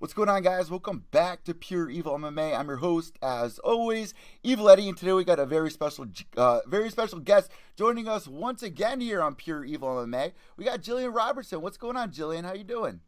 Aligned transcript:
What's 0.00 0.14
going 0.14 0.30
on, 0.30 0.40
guys? 0.40 0.70
Welcome 0.70 1.04
back 1.10 1.44
to 1.44 1.52
Pure 1.52 1.90
Evil 1.90 2.16
MMA. 2.16 2.58
I'm 2.58 2.68
your 2.68 2.78
host, 2.78 3.18
as 3.20 3.58
always, 3.58 4.14
Evil 4.42 4.70
Eddie, 4.70 4.88
and 4.88 4.96
today 4.96 5.12
we 5.12 5.24
got 5.24 5.38
a 5.38 5.44
very 5.44 5.70
special, 5.70 6.06
uh, 6.38 6.60
very 6.66 6.88
special 6.88 7.18
guest 7.18 7.50
joining 7.76 8.08
us 8.08 8.26
once 8.26 8.62
again 8.62 9.02
here 9.02 9.20
on 9.20 9.34
Pure 9.34 9.66
Evil 9.66 9.90
MMA. 9.90 10.32
We 10.56 10.64
got 10.64 10.80
Gillian 10.80 11.12
Robertson. 11.12 11.60
What's 11.60 11.76
going 11.76 11.98
on, 11.98 12.12
Gillian? 12.12 12.46
How 12.46 12.54
you 12.54 12.64
doing? 12.64 13.00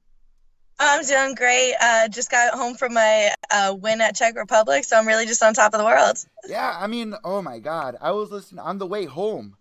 I'm 0.78 1.02
doing 1.02 1.34
great. 1.34 1.72
Uh, 1.80 2.08
just 2.08 2.30
got 2.30 2.52
home 2.52 2.74
from 2.74 2.92
my 2.92 3.30
uh, 3.50 3.74
win 3.80 4.02
at 4.02 4.14
Czech 4.14 4.36
Republic, 4.36 4.84
so 4.84 4.98
I'm 4.98 5.06
really 5.06 5.24
just 5.24 5.42
on 5.42 5.54
top 5.54 5.72
of 5.72 5.78
the 5.78 5.86
world. 5.86 6.18
Yeah, 6.46 6.76
I 6.78 6.88
mean, 6.88 7.14
oh 7.24 7.40
my 7.40 7.58
God, 7.58 7.96
I 8.02 8.10
was 8.10 8.30
listening 8.30 8.58
on 8.58 8.76
the 8.76 8.86
way 8.86 9.06
home. 9.06 9.56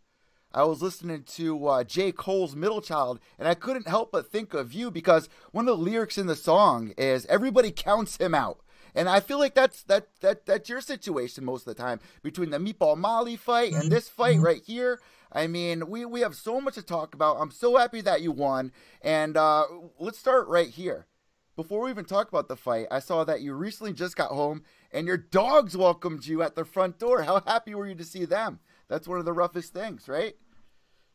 I 0.54 0.64
was 0.64 0.82
listening 0.82 1.24
to 1.36 1.68
uh, 1.68 1.84
J. 1.84 2.12
Cole's 2.12 2.56
Middle 2.56 2.82
Child, 2.82 3.20
and 3.40 3.48
I 3.48 3.54
couldn't 3.54 3.88
help 3.88 4.12
but 4.12 4.32
think 4.32 4.54
of 4.54 4.74
you 4.74 4.92
because 4.92 5.30
one 5.52 5.68
of 5.68 5.78
the 5.78 5.84
lyrics 5.84 6.18
in 6.18 6.28
the 6.28 6.36
song 6.36 6.94
is 6.98 7.26
"Everybody 7.28 7.72
counts 7.72 8.18
him 8.18 8.36
out," 8.36 8.60
and 8.94 9.08
I 9.08 9.20
feel 9.22 9.40
like 9.40 9.56
that's 9.56 9.84
that 9.84 10.08
that 10.20 10.46
that's 10.46 10.68
your 10.70 10.82
situation 10.82 11.46
most 11.46 11.66
of 11.68 11.76
the 11.76 11.82
time 11.82 12.00
between 12.22 12.50
the 12.50 12.58
Meatball 12.58 12.98
Molly 12.98 13.36
fight 13.38 13.74
and 13.74 13.92
this 13.92 14.10
fight 14.10 14.36
Mm-hmm. 14.38 14.46
right 14.46 14.62
here. 14.66 15.00
I 15.32 15.48
mean, 15.48 15.88
we 15.90 16.04
we 16.04 16.20
have 16.22 16.36
so 16.36 16.60
much 16.60 16.76
to 16.76 16.82
talk 16.82 17.14
about. 17.14 17.38
I'm 17.40 17.52
so 17.52 17.78
happy 17.78 18.02
that 18.02 18.22
you 18.22 18.32
won, 18.34 18.74
and 19.02 19.38
uh, 19.38 19.64
let's 20.00 20.20
start 20.20 20.48
right 20.50 20.68
here. 20.70 21.08
Before 21.56 21.84
we 21.84 21.92
even 21.92 22.06
talk 22.06 22.28
about 22.30 22.48
the 22.48 22.56
fight, 22.56 22.88
I 22.92 23.00
saw 23.00 23.24
that 23.26 23.42
you 23.42 23.54
recently 23.54 23.94
just 23.94 24.16
got 24.16 24.32
home 24.32 24.64
and 24.92 25.06
your 25.06 25.18
dogs 25.18 25.76
welcomed 25.78 26.26
you 26.26 26.42
at 26.42 26.56
the 26.56 26.64
front 26.66 26.98
door. 26.98 27.24
How 27.24 27.42
happy 27.46 27.76
were 27.76 27.88
you 27.88 27.94
to 27.96 28.06
see 28.06 28.24
them? 28.26 28.60
That's 28.92 29.08
one 29.08 29.20
of 29.20 29.26
the 29.26 29.32
roughest 29.32 29.72
things, 29.72 30.10
right? 30.10 30.36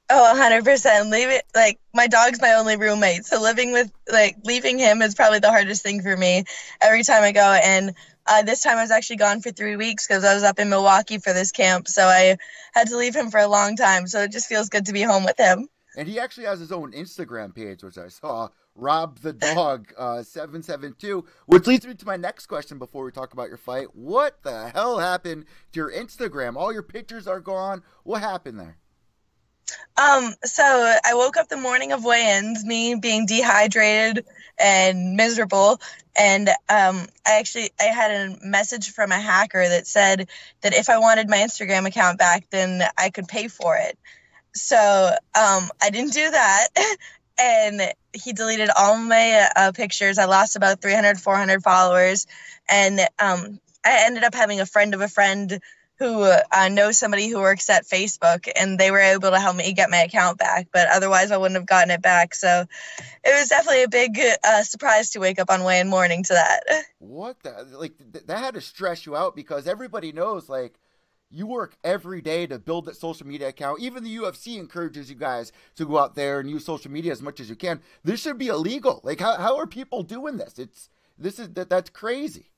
Oh, 0.09 0.35
100%. 0.35 1.11
Leave 1.11 1.29
it 1.29 1.45
like 1.55 1.79
my 1.93 2.07
dog's 2.07 2.41
my 2.41 2.55
only 2.55 2.79
roommate. 2.79 3.27
So 3.27 3.39
living 3.39 3.73
with 3.73 3.93
like 4.11 4.39
leaving 4.45 4.79
him 4.79 5.03
is 5.03 5.15
probably 5.15 5.41
the 5.41 5.51
hardest 5.51 5.83
thing 5.83 6.01
for 6.01 6.17
me 6.17 6.45
every 6.81 7.03
time 7.03 7.23
I 7.23 7.33
go. 7.33 7.61
And 7.63 7.95
uh, 8.27 8.43
this 8.45 8.63
time 8.63 8.79
I 8.79 8.83
was 8.83 8.91
actually 8.91 9.17
gone 9.17 9.43
for 9.43 9.51
three 9.51 9.77
weeks 9.77 10.07
because 10.07 10.25
I 10.25 10.33
was 10.33 10.43
up 10.43 10.59
in 10.59 10.71
Milwaukee 10.71 11.19
for 11.19 11.35
this 11.35 11.53
camp. 11.53 11.87
So 11.87 12.07
I 12.07 12.39
had 12.73 12.89
to 12.89 12.97
leave 12.97 13.15
him 13.15 13.31
for 13.31 13.41
a 13.41 13.47
long 13.47 13.77
time. 13.77 14.07
So 14.07 14.23
it 14.23 14.33
just 14.33 14.47
feels 14.47 14.71
good 14.71 14.87
to 14.87 14.95
be 14.95 15.03
home 15.03 15.27
with 15.27 15.39
him. 15.39 15.69
And 15.99 16.09
he 16.09 16.19
actually 16.19 16.47
has 16.47 16.61
his 16.61 16.73
own 16.73 16.93
Instagram 16.93 17.55
page, 17.55 17.83
which 17.83 17.99
I 17.99 18.09
saw, 18.09 18.49
Rob 18.77 19.19
the 19.21 19.33
Dog 19.33 19.93
uh, 19.97 20.23
772, 20.23 21.25
which 21.47 21.67
leads 21.67 21.87
me 21.87 21.95
to 21.95 22.07
my 22.07 22.17
next 22.17 22.47
question 22.47 22.79
before 22.79 23.05
we 23.05 23.11
talk 23.11 23.33
about 23.33 23.49
your 23.49 23.57
fight. 23.57 23.95
What 23.95 24.43
the 24.43 24.69
hell 24.69 24.99
happened 24.99 25.47
to 25.73 25.81
your 25.81 25.91
Instagram? 25.91 26.57
All 26.57 26.73
your 26.73 26.83
pictures 26.83 27.27
are 27.27 27.41
gone. 27.41 27.83
What 28.05 28.23
happened 28.23 28.61
there? 28.61 28.79
Um, 29.97 30.35
so 30.45 30.63
I 30.63 31.15
woke 31.15 31.37
up 31.37 31.49
the 31.49 31.57
morning 31.57 31.93
of 31.93 32.05
weigh-ins, 32.05 32.65
me 32.65 32.95
being 32.95 33.27
dehydrated 33.27 34.27
and 34.59 35.17
miserable, 35.17 35.81
and 36.17 36.49
um, 36.49 37.07
I 37.27 37.39
actually 37.39 37.71
I 37.81 37.85
had 37.85 38.11
a 38.11 38.47
message 38.47 38.91
from 38.91 39.11
a 39.11 39.19
hacker 39.19 39.69
that 39.69 39.87
said 39.87 40.29
that 40.61 40.75
if 40.75 40.89
I 40.89 40.99
wanted 40.99 41.29
my 41.29 41.39
Instagram 41.39 41.87
account 41.87 42.19
back, 42.19 42.49
then 42.51 42.83
I 42.97 43.11
could 43.11 43.27
pay 43.27 43.49
for 43.49 43.77
it. 43.77 43.99
So 44.55 44.77
um, 45.35 45.71
I 45.83 45.91
didn't 45.91 46.13
do 46.13 46.31
that, 46.31 46.69
and 47.39 47.93
he 48.13 48.33
deleted 48.33 48.71
all 48.77 48.97
my 48.97 49.49
uh, 49.55 49.73
pictures. 49.73 50.19
I 50.19 50.25
lost 50.25 50.57
about 50.57 50.81
300, 50.81 51.19
400 51.19 51.63
followers, 51.63 52.27
and 52.69 53.01
um, 53.19 53.61
I 53.85 54.05
ended 54.07 54.25
up 54.25 54.35
having 54.35 54.61
a 54.61 54.67
friend 54.67 54.95
of 54.95 55.01
a 55.01 55.09
friend 55.09 55.61
who 55.99 56.23
uh, 56.25 56.69
knows 56.69 56.99
somebody 56.99 57.29
who 57.29 57.39
works 57.39 57.71
at 57.71 57.85
Facebook, 57.85 58.49
and 58.55 58.79
they 58.79 58.91
were 58.91 59.01
able 59.01 59.31
to 59.31 59.41
help 59.41 59.57
me 59.57 59.73
get 59.73 59.91
my 59.91 59.99
account 59.99 60.39
back. 60.39 60.69
But 60.73 60.89
otherwise, 60.89 61.31
I 61.31 61.39
wouldn't 61.39 61.57
have 61.57 61.67
gotten 61.67 61.91
it 61.91 62.03
back. 62.03 62.35
So 62.35 62.65
it 62.99 63.41
was 63.41 63.49
definitely 63.49 63.85
a 63.85 63.89
big 63.89 64.19
uh, 64.45 64.63
surprise 64.63 65.11
to 65.11 65.21
wake 65.21 65.39
up 65.39 65.51
on 65.51 65.65
weigh 65.65 65.81
in 65.81 65.89
morning 65.89 66.23
to 66.25 66.35
that. 66.35 66.85
What 66.99 67.43
the 67.43 67.67
like 67.79 67.97
th- 68.13 68.27
that 68.27 68.39
had 68.39 68.55
to 68.55 68.61
stress 68.61 69.07
you 69.07 69.17
out 69.17 69.35
because 69.35 69.67
everybody 69.67 70.13
knows 70.13 70.49
like 70.49 70.79
you 71.31 71.47
work 71.47 71.77
every 71.83 72.21
day 72.21 72.47
to 72.47 72.59
build 72.59 72.87
that 72.87 72.97
social 72.97 73.27
media 73.27 73.49
account. 73.49 73.81
Even 73.81 74.05
the 74.05 74.17
UFC 74.17 74.59
encourages 74.59 75.11
you 75.11 75.17
guys 75.17 75.53
to 75.77 75.85
go 75.85 75.99
out 75.99 76.15
there 76.15 76.41
and 76.41 76.49
use 76.49 76.65
social 76.65 76.91
media 76.91 77.13
as 77.13 77.23
much 77.23 77.41
as 77.41 77.49
you 77.49 77.57
can. 77.57 77.81
This 78.05 78.21
should 78.21 78.39
be 78.39 78.49
illegal. 78.49 79.01
Like 79.03 79.21
how 79.21 79.37
how 79.37 79.57
are 79.57 79.67
people 79.67 80.03
doing 80.03 80.37
this? 80.37 80.59
It's 80.59 80.89
this 81.19 81.39
is 81.39 81.51
that 81.51 81.69
that's 81.69 81.91
crazy. 81.91 82.53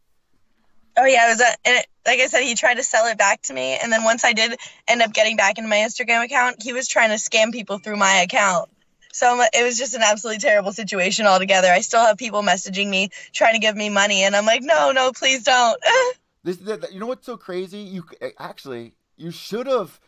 Oh 0.97 1.05
yeah, 1.05 1.27
it 1.27 1.31
was 1.31 1.41
a, 1.41 1.55
it, 1.65 1.87
like 2.07 2.19
I 2.19 2.27
said, 2.27 2.43
he 2.43 2.57
tried 2.57 2.75
to 2.75 2.83
sell 2.83 3.07
it 3.07 3.17
back 3.17 3.43
to 3.43 3.55
me, 3.55 3.79
and 3.81 3.93
then 3.93 4.03
once 4.03 4.25
I 4.25 4.33
did 4.33 4.59
end 4.89 5.01
up 5.01 5.13
getting 5.13 5.37
back 5.37 5.59
into 5.59 5.71
my 5.71 5.77
Instagram 5.77 6.25
account, 6.25 6.61
he 6.61 6.73
was 6.73 6.89
trying 6.89 7.11
to 7.11 7.17
scam 7.17 7.53
people 7.53 7.79
through 7.79 7.97
my 7.97 8.23
account. 8.23 8.69
So 9.13 9.41
it 9.41 9.63
was 9.65 9.79
just 9.79 9.95
an 9.95 10.03
absolutely 10.03 10.41
terrible 10.41 10.73
situation 10.73 11.27
altogether. 11.27 11.69
I 11.69 11.81
still 11.81 12.05
have 12.05 12.19
people 12.19 12.43
messaging 12.43 12.89
me 12.89 13.11
trying 13.33 13.55
to 13.55 13.61
give 13.61 13.77
me 13.77 13.91
money, 13.91 14.25
and 14.25 14.35
I'm 14.35 14.45
like, 14.45 14.63
no, 14.63 14.91
no, 14.91 15.13
please 15.13 15.45
don't. 15.45 15.81
This 16.45 16.61
you 16.93 17.01
know 17.01 17.07
what's 17.07 17.27
so 17.27 17.37
crazy? 17.37 17.79
You 17.79 18.05
actually 18.39 18.95
you 19.17 19.31
should 19.31 19.67
have 19.67 20.01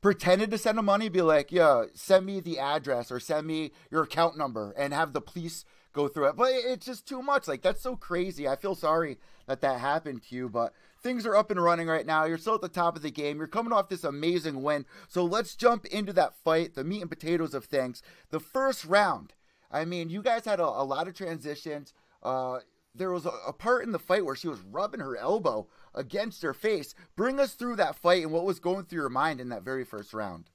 pretended 0.00 0.50
to 0.50 0.58
send 0.58 0.78
him 0.78 0.86
money, 0.86 1.08
be 1.08 1.22
like, 1.22 1.52
yeah, 1.52 1.84
send 1.94 2.26
me 2.26 2.40
the 2.40 2.58
address 2.58 3.10
or 3.10 3.20
send 3.20 3.46
me 3.46 3.72
your 3.90 4.02
account 4.02 4.36
number, 4.36 4.72
and 4.76 4.94
have 4.94 5.12
the 5.12 5.20
police 5.20 5.64
go 5.92 6.08
through 6.08 6.28
it. 6.28 6.36
But 6.36 6.52
it's 6.52 6.86
just 6.86 7.06
too 7.06 7.22
much. 7.22 7.48
Like 7.48 7.62
that's 7.62 7.82
so 7.82 7.96
crazy. 7.96 8.48
I 8.48 8.56
feel 8.56 8.74
sorry 8.74 9.18
that 9.46 9.60
that 9.62 9.80
happened 9.80 10.22
to 10.24 10.34
you, 10.34 10.48
but 10.48 10.72
things 11.02 11.26
are 11.26 11.36
up 11.36 11.50
and 11.50 11.62
running 11.62 11.88
right 11.88 12.06
now. 12.06 12.24
You're 12.24 12.38
still 12.38 12.54
at 12.54 12.60
the 12.60 12.68
top 12.68 12.96
of 12.96 13.02
the 13.02 13.10
game. 13.10 13.38
You're 13.38 13.46
coming 13.46 13.72
off 13.72 13.88
this 13.88 14.04
amazing 14.04 14.62
win. 14.62 14.86
So 15.08 15.24
let's 15.24 15.54
jump 15.54 15.86
into 15.86 16.12
that 16.14 16.36
fight, 16.44 16.74
the 16.74 16.84
meat 16.84 17.00
and 17.00 17.10
potatoes 17.10 17.54
of 17.54 17.64
things. 17.64 18.02
The 18.30 18.40
first 18.40 18.84
round. 18.84 19.32
I 19.72 19.84
mean, 19.84 20.10
you 20.10 20.22
guys 20.22 20.44
had 20.44 20.60
a, 20.60 20.64
a 20.64 20.84
lot 20.84 21.08
of 21.08 21.14
transitions. 21.14 21.92
Uh, 22.22 22.58
there 22.94 23.10
was 23.10 23.26
a, 23.26 23.32
a 23.46 23.52
part 23.52 23.84
in 23.84 23.92
the 23.92 23.98
fight 23.98 24.24
where 24.24 24.36
she 24.36 24.48
was 24.48 24.60
rubbing 24.60 25.00
her 25.00 25.16
elbow 25.16 25.68
against 25.94 26.42
her 26.42 26.54
face. 26.54 26.94
Bring 27.16 27.38
us 27.40 27.54
through 27.54 27.76
that 27.76 27.96
fight 27.96 28.22
and 28.22 28.32
what 28.32 28.44
was 28.44 28.60
going 28.60 28.84
through 28.84 29.00
your 29.00 29.08
mind 29.08 29.40
in 29.40 29.50
that 29.50 29.62
very 29.62 29.84
first 29.84 30.12
round. 30.12 30.50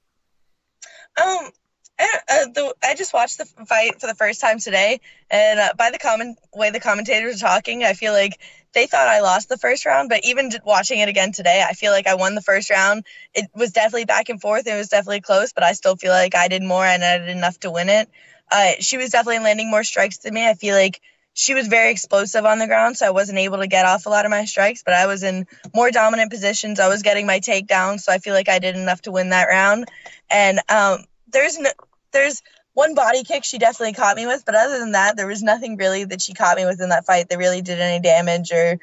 Um, 1.21 1.49
I, 1.97 2.19
uh, 2.27 2.45
the, 2.53 2.75
I 2.83 2.95
just 2.95 3.13
watched 3.13 3.37
the 3.37 3.45
fight 3.65 4.01
for 4.01 4.07
the 4.07 4.15
first 4.15 4.41
time 4.41 4.59
today, 4.59 4.99
and 5.31 5.59
uh, 5.59 5.69
by 5.77 5.91
the 5.91 5.97
comment 5.97 6.37
way 6.53 6.69
the 6.69 6.79
commentators 6.79 7.41
are 7.41 7.47
talking, 7.47 7.83
I 7.83 7.93
feel 7.93 8.11
like 8.11 8.39
they 8.73 8.85
thought 8.85 9.07
I 9.07 9.21
lost 9.21 9.47
the 9.47 9.57
first 9.57 9.85
round. 9.85 10.09
But 10.09 10.25
even 10.25 10.51
watching 10.65 10.99
it 10.99 11.07
again 11.07 11.31
today, 11.31 11.63
I 11.65 11.73
feel 11.73 11.93
like 11.93 12.07
I 12.07 12.15
won 12.15 12.35
the 12.35 12.41
first 12.41 12.69
round. 12.69 13.05
It 13.33 13.49
was 13.55 13.71
definitely 13.71 14.05
back 14.05 14.27
and 14.27 14.41
forth. 14.41 14.67
It 14.67 14.75
was 14.75 14.89
definitely 14.89 15.21
close, 15.21 15.53
but 15.53 15.63
I 15.63 15.71
still 15.71 15.95
feel 15.95 16.11
like 16.11 16.35
I 16.35 16.49
did 16.49 16.63
more 16.63 16.85
and 16.85 17.03
I 17.03 17.17
did 17.17 17.29
enough 17.29 17.59
to 17.61 17.71
win 17.71 17.87
it. 17.87 18.09
Uh, 18.51 18.73
she 18.79 18.97
was 18.97 19.11
definitely 19.11 19.39
landing 19.39 19.71
more 19.71 19.85
strikes 19.85 20.17
than 20.17 20.33
me. 20.33 20.47
I 20.47 20.53
feel 20.53 20.75
like 20.75 21.01
she 21.35 21.53
was 21.53 21.67
very 21.67 21.91
explosive 21.91 22.45
on 22.45 22.59
the 22.59 22.65
ground, 22.65 22.95
so 22.95 23.05
I 23.05 23.09
wasn't 23.09 23.39
able 23.39 23.57
to 23.57 23.67
get 23.67 23.85
off 23.85 24.05
a 24.05 24.09
lot 24.09 24.25
of 24.25 24.31
my 24.31 24.45
strikes. 24.45 24.83
But 24.83 24.93
I 24.93 25.05
was 25.05 25.21
in 25.21 25.45
more 25.75 25.91
dominant 25.91 26.31
positions. 26.31 26.79
I 26.79 26.87
was 26.87 27.03
getting 27.03 27.27
my 27.27 27.41
takedowns, 27.41 28.01
so 28.01 28.13
I 28.13 28.19
feel 28.19 28.33
like 28.33 28.47
I 28.47 28.59
did 28.59 28.77
enough 28.77 29.01
to 29.01 29.11
win 29.11 29.29
that 29.29 29.49
round. 29.49 29.85
And 30.31 30.59
um, 30.69 30.99
there's 31.27 31.59
no, 31.59 31.69
there's 32.13 32.41
one 32.73 32.95
body 32.95 33.23
kick 33.23 33.43
she 33.43 33.57
definitely 33.57 33.93
caught 33.93 34.15
me 34.15 34.25
with, 34.25 34.43
but 34.45 34.55
other 34.55 34.79
than 34.79 34.93
that, 34.93 35.17
there 35.17 35.27
was 35.27 35.43
nothing 35.43 35.75
really 35.75 36.05
that 36.05 36.21
she 36.21 36.33
caught 36.33 36.55
me 36.55 36.65
with 36.65 36.81
in 36.81 36.89
that 36.89 37.05
fight 37.05 37.27
that 37.29 37.37
really 37.37 37.61
did 37.61 37.79
any 37.79 38.01
damage 38.01 38.53
or 38.53 38.79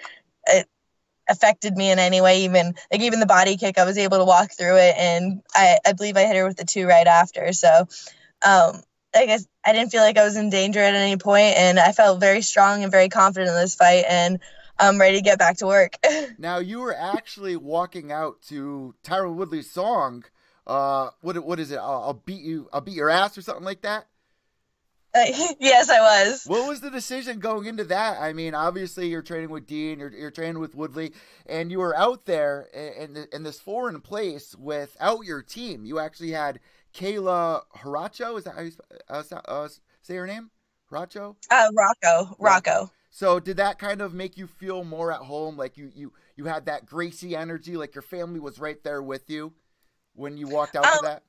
it 0.47 0.69
affected 1.27 1.75
me 1.75 1.91
in 1.91 1.99
any 1.99 2.21
way. 2.21 2.45
Even 2.45 2.75
like 2.91 3.01
even 3.01 3.19
the 3.19 3.27
body 3.27 3.57
kick, 3.57 3.79
I 3.79 3.85
was 3.85 3.97
able 3.97 4.19
to 4.19 4.25
walk 4.27 4.53
through 4.53 4.77
it, 4.77 4.95
and 4.99 5.41
I, 5.55 5.79
I 5.87 5.95
believe 5.95 6.19
I 6.19 6.27
hit 6.27 6.37
her 6.37 6.47
with 6.47 6.59
the 6.59 6.67
two 6.67 6.87
right 6.87 7.07
after. 7.07 7.53
So, 7.55 7.89
um, 8.47 8.83
I 9.15 9.27
guess 9.27 9.47
I 9.65 9.73
didn't 9.73 9.91
feel 9.91 10.03
like 10.03 10.17
I 10.17 10.25
was 10.25 10.37
in 10.37 10.51
danger 10.51 10.81
at 10.81 10.95
any 10.95 11.17
point, 11.17 11.57
and 11.57 11.79
I 11.79 11.93
felt 11.93 12.21
very 12.21 12.43
strong 12.43 12.83
and 12.83 12.91
very 12.91 13.09
confident 13.09 13.51
in 13.51 13.55
this 13.57 13.75
fight, 13.75 14.05
and 14.09 14.39
I'm 14.79 14.99
ready 14.99 15.19
to 15.19 15.23
get 15.23 15.39
back 15.39 15.59
to 15.59 15.67
work. 15.67 15.97
Now 16.39 16.59
you 16.59 16.81
were 16.81 16.95
actually 16.95 17.57
walking 17.57 18.11
out 18.11 18.43
to 18.49 18.95
Tyron 19.05 19.35
Woodley's 19.35 19.71
song 19.71 20.25
uh, 20.67 21.11
what 21.21 21.43
what 21.45 21.59
is 21.59 21.71
it? 21.71 21.79
I'll, 21.79 22.03
I'll 22.03 22.23
beat 22.25 22.43
you. 22.43 22.69
I'll 22.73 22.81
beat 22.81 22.95
your 22.95 23.11
ass 23.11 23.37
or 23.37 23.43
something 23.43 23.65
like 23.65 23.83
that. 23.83 24.07
Uh, 25.15 25.25
yes, 25.61 25.91
I 25.91 26.01
was. 26.01 26.45
What 26.47 26.69
was 26.69 26.81
the 26.81 26.91
decision 26.91 27.39
going 27.39 27.67
into 27.67 27.85
that? 27.85 28.21
I 28.21 28.33
mean, 28.33 28.55
obviously 28.55 29.09
you're 29.09 29.23
training 29.23 29.51
with 29.51 29.67
Dean, 29.67 29.99
you're, 29.99 30.11
you're 30.11 30.31
training 30.31 30.61
with 30.61 30.75
Woodley, 30.75 31.13
and 31.47 31.71
you 31.71 31.81
were 31.81 31.95
out 31.97 32.25
there 32.25 32.69
in, 32.73 33.27
in 33.33 33.43
this 33.43 33.61
foreign 33.61 34.01
place 34.01 34.55
without 34.55 35.25
your 35.27 35.43
team. 35.43 35.85
You 35.85 35.99
actually 35.99 36.31
had 36.31 36.61
Kayla 36.95 37.63
Haracho. 37.77 38.39
Is 38.39 38.45
that 38.45 38.55
how 38.55 38.63
you 38.63 38.73
uh, 39.09 39.23
uh, 39.47 39.69
say 40.03 40.17
her 40.17 40.27
name? 40.27 40.51
Haracho? 40.91 41.37
Uh, 41.51 41.69
Rocco. 41.75 42.37
Rocco. 42.39 42.91
So 43.11 43.39
did 43.39 43.59
that 43.59 43.79
kind 43.79 44.01
of 44.01 44.15
make 44.15 44.37
you 44.37 44.47
feel 44.47 44.85
more 44.85 45.13
at 45.13 45.21
home? 45.21 45.57
Like 45.57 45.77
you 45.77 45.91
you 45.95 46.13
you 46.37 46.47
had 46.47 46.67
that 46.67 46.87
Gracie 46.87 47.37
energy, 47.37 47.77
like 47.77 47.95
your 47.95 48.03
family 48.03 48.41
was 48.41 48.59
right 48.59 48.83
there 48.83 49.03
with 49.03 49.29
you 49.29 49.53
when 50.15 50.37
you 50.37 50.49
walked 50.49 50.77
out 50.77 50.87
um, 50.87 50.99
to 50.99 51.03
that. 51.03 51.23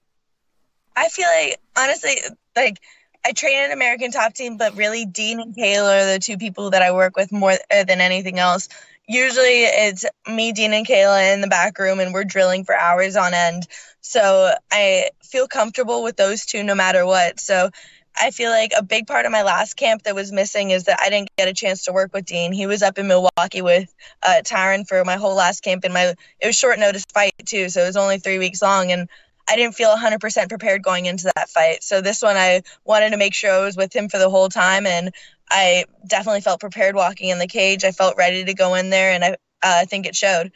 I 0.96 1.10
feel 1.10 1.28
like 1.28 1.60
honestly, 1.78 2.16
like 2.56 2.80
I 3.26 3.32
train 3.34 3.58
an 3.58 3.72
American 3.72 4.12
top 4.12 4.34
team, 4.34 4.58
but 4.58 4.76
really 4.76 5.06
Dean 5.06 5.40
and 5.40 5.56
Kayla 5.56 6.04
are 6.04 6.14
the 6.14 6.20
two 6.20 6.38
people 6.38 6.72
that 6.72 6.82
I 6.82 6.92
work 6.92 7.18
with 7.18 7.32
more 7.32 7.52
uh, 7.52 7.84
than 7.84 8.02
anything 8.02 8.40
else. 8.40 8.70
Usually 9.08 9.64
it's 9.64 10.06
me, 10.28 10.54
Dean, 10.54 10.74
and 10.74 10.88
Kayla 10.88 11.34
in 11.34 11.42
the 11.42 11.48
back 11.48 11.78
room, 11.78 12.00
and 12.00 12.14
we're 12.14 12.24
drilling 12.24 12.64
for 12.64 12.76
hours 12.76 13.16
on 13.16 13.34
end. 13.34 13.68
So 14.02 14.54
I 14.72 15.10
feel 15.24 15.48
comfortable 15.48 16.04
with 16.04 16.16
those 16.16 16.46
two 16.46 16.64
no 16.64 16.74
matter 16.74 17.06
what. 17.06 17.40
So 17.40 17.70
I 18.16 18.32
feel 18.32 18.52
like 18.52 18.72
a 18.78 18.84
big 18.84 19.08
part 19.08 19.26
of 19.26 19.32
my 19.32 19.42
last 19.44 19.76
camp 19.76 20.04
that 20.04 20.16
was 20.16 20.32
missing 20.32 20.72
is 20.72 20.86
that 20.86 21.00
I 21.02 21.10
didn't 21.10 21.30
get 21.38 21.48
a 21.48 21.54
chance 21.54 21.86
to 21.86 21.94
work 21.94 22.14
with 22.14 22.26
Dean. 22.26 22.54
He 22.54 22.66
was 22.68 22.82
up 22.82 22.98
in 22.98 23.08
Milwaukee 23.08 23.62
with 23.62 23.94
uh, 24.22 24.42
Tyron 24.46 24.88
for 24.88 25.04
my 25.04 25.16
whole 25.16 25.36
last 25.36 25.64
camp, 25.64 25.84
and 25.84 25.94
my 25.94 26.14
it 26.40 26.48
was 26.48 26.56
short 26.58 26.80
notice 26.80 27.06
fight 27.14 27.34
too, 27.46 27.70
so 27.70 27.84
it 27.84 27.88
was 27.88 27.98
only 27.98 28.20
three 28.20 28.40
weeks 28.40 28.62
long, 28.62 28.92
and 28.92 29.10
I 29.48 29.56
didn't 29.56 29.76
feel 29.76 29.96
100% 29.96 30.50
prepared 30.50 30.84
going 30.84 31.06
into 31.06 31.32
that 31.36 31.50
fight. 31.50 31.84
So 31.84 32.02
this 32.02 32.22
one, 32.22 32.38
I 32.38 32.62
wanted 32.86 33.12
to 33.12 33.18
make 33.18 33.34
sure 33.34 33.52
I 33.52 33.64
was 33.64 33.76
with 33.76 33.94
him 33.94 34.10
for 34.10 34.18
the 34.18 34.30
whole 34.30 34.50
time, 34.50 34.86
and 34.86 35.14
I 35.50 35.86
definitely 36.08 36.42
felt 36.42 36.60
prepared 36.60 36.96
walking 36.96 37.30
in 37.30 37.40
the 37.40 37.48
cage. 37.48 37.84
I 37.84 37.92
felt 37.92 38.16
ready 38.18 38.46
to 38.46 38.54
go 38.54 38.76
in 38.76 38.90
there, 38.90 39.12
and 39.12 39.24
I 39.24 39.36
uh, 39.62 39.86
think 39.86 40.06
it 40.06 40.16
showed. 40.16 40.52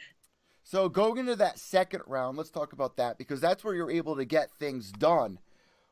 So 0.64 0.88
going 0.88 1.18
into 1.18 1.36
that 1.36 1.58
second 1.58 2.02
round, 2.06 2.36
let's 2.36 2.50
talk 2.50 2.72
about 2.72 2.96
that 2.96 3.16
because 3.16 3.40
that's 3.40 3.64
where 3.64 3.74
you're 3.74 3.90
able 3.90 4.16
to 4.16 4.24
get 4.24 4.50
things 4.58 4.92
done. 4.92 5.38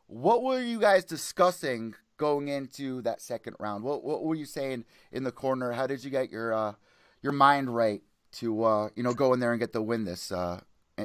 What 0.07 0.43
were 0.43 0.61
you 0.61 0.79
guys 0.79 1.05
discussing 1.05 1.95
going 2.17 2.49
into 2.49 3.03
that 3.03 3.21
second 3.21 3.57
round? 3.59 3.85
What 3.85 4.05
what 4.05 4.23
were 4.23 4.35
you 4.35 4.45
saying 4.45 4.85
in 5.13 5.25
the 5.25 5.33
corner? 5.33 5.73
How 5.73 5.87
did 5.87 6.05
you 6.05 6.11
get 6.11 6.31
your 6.31 6.53
uh, 6.53 6.75
your 7.23 7.33
mind 7.33 7.75
right 7.75 8.03
to 8.33 8.65
uh, 8.65 8.89
you 8.95 9.03
know 9.03 9.15
go 9.15 9.33
in 9.33 9.41
there 9.41 9.53
and 9.53 9.61
get 9.61 9.73
the 9.73 9.83
win 9.83 10.05
this 10.05 10.31
uh, 10.31 10.61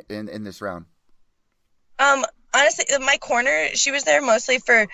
in 0.10 0.28
in 0.28 0.44
this 0.44 0.62
round? 0.62 0.86
Um, 2.02 2.26
honestly, 2.54 2.86
my 3.00 3.18
corner, 3.18 3.68
she 3.76 3.92
was 3.92 4.04
there 4.04 4.22
mostly 4.22 4.58
for, 4.58 4.88